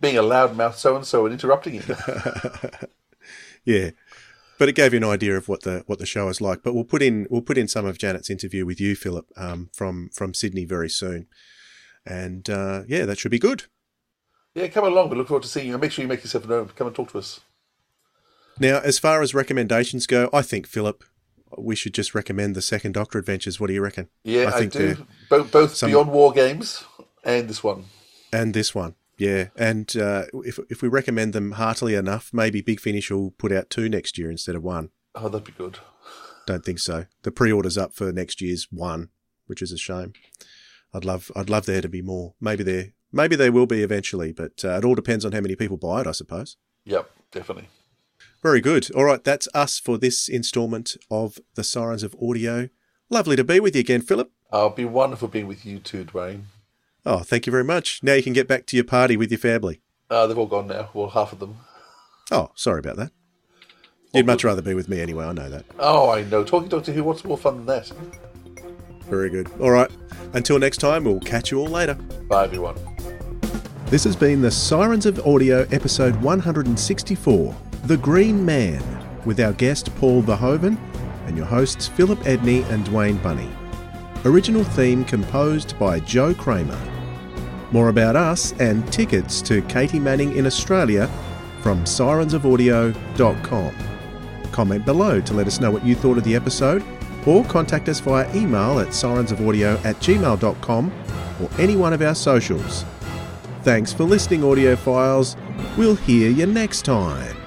[0.00, 1.96] being a loudmouth so and so and interrupting him.
[3.64, 3.90] Yeah,
[4.58, 6.62] but it gave you an idea of what the what the show is like.
[6.62, 9.68] But we'll put in we'll put in some of Janet's interview with you, Philip, um,
[9.74, 11.26] from from Sydney very soon,
[12.06, 13.64] and uh, yeah, that should be good.
[14.54, 15.10] Yeah, come along.
[15.10, 15.74] We look forward to seeing you.
[15.74, 16.68] And make sure you make yourself known.
[16.76, 17.40] Come and talk to us.
[18.58, 21.02] Now, as far as recommendations go, I think Philip,
[21.56, 23.58] we should just recommend the second Doctor Adventures.
[23.58, 24.08] What do you reckon?
[24.22, 25.06] Yeah, I, think they're- do.
[25.28, 26.84] Both, both some- Beyond War games
[27.24, 27.84] and this one.
[28.32, 28.94] and this one.
[29.16, 33.52] Yeah, and uh, if if we recommend them heartily enough, maybe Big Finish will put
[33.52, 34.88] out two next year instead of one.
[35.14, 35.78] Oh, that'd be good.
[36.46, 37.04] Don't think so.
[37.20, 39.10] The pre-order's up for next year's one,
[39.46, 40.14] which is a shame.
[40.94, 42.32] I'd love I'd love there to be more.
[42.40, 45.56] Maybe there maybe they will be eventually, but uh, it all depends on how many
[45.56, 46.56] people buy it, I suppose.
[46.84, 47.68] Yep, definitely.
[48.42, 48.90] Very good.
[48.94, 52.68] All right, that's us for this instalment of the Sirens of Audio.
[53.10, 54.30] Lovely to be with you again, Philip.
[54.52, 56.42] Oh, it'd be wonderful being with you too, Dwayne.
[57.04, 58.02] Oh, thank you very much.
[58.02, 59.80] Now you can get back to your party with your family.
[60.08, 60.90] Uh, they've all gone now.
[60.92, 61.58] Well, half of them.
[62.30, 63.12] Oh, sorry about that.
[64.12, 65.64] You'd much rather be with me anyway, I know that.
[65.78, 66.42] Oh, I know.
[66.42, 67.92] Talking Doctor Who, what's more fun than that?
[69.08, 69.50] Very good.
[69.60, 69.90] All right.
[70.32, 71.94] Until next time, we'll catch you all later.
[71.94, 72.76] Bye, everyone.
[73.90, 77.56] This has been the Sirens of Audio, episode 164
[77.86, 78.80] The Green Man,
[79.24, 80.78] with our guest Paul Verhoven
[81.26, 83.50] and your hosts Philip Edney and Dwayne Bunny.
[84.24, 86.78] Original theme composed by Joe Kraemer.
[87.72, 91.10] More about us and tickets to Katy Manning in Australia
[91.60, 93.74] from sirensofaudio.com.
[94.52, 96.84] Comment below to let us know what you thought of the episode
[97.26, 100.92] or contact us via email at sirensofaudio at gmail.com
[101.42, 102.84] or any one of our socials.
[103.62, 105.36] Thanks for listening, audiophiles.
[105.76, 107.39] We'll hear you next time.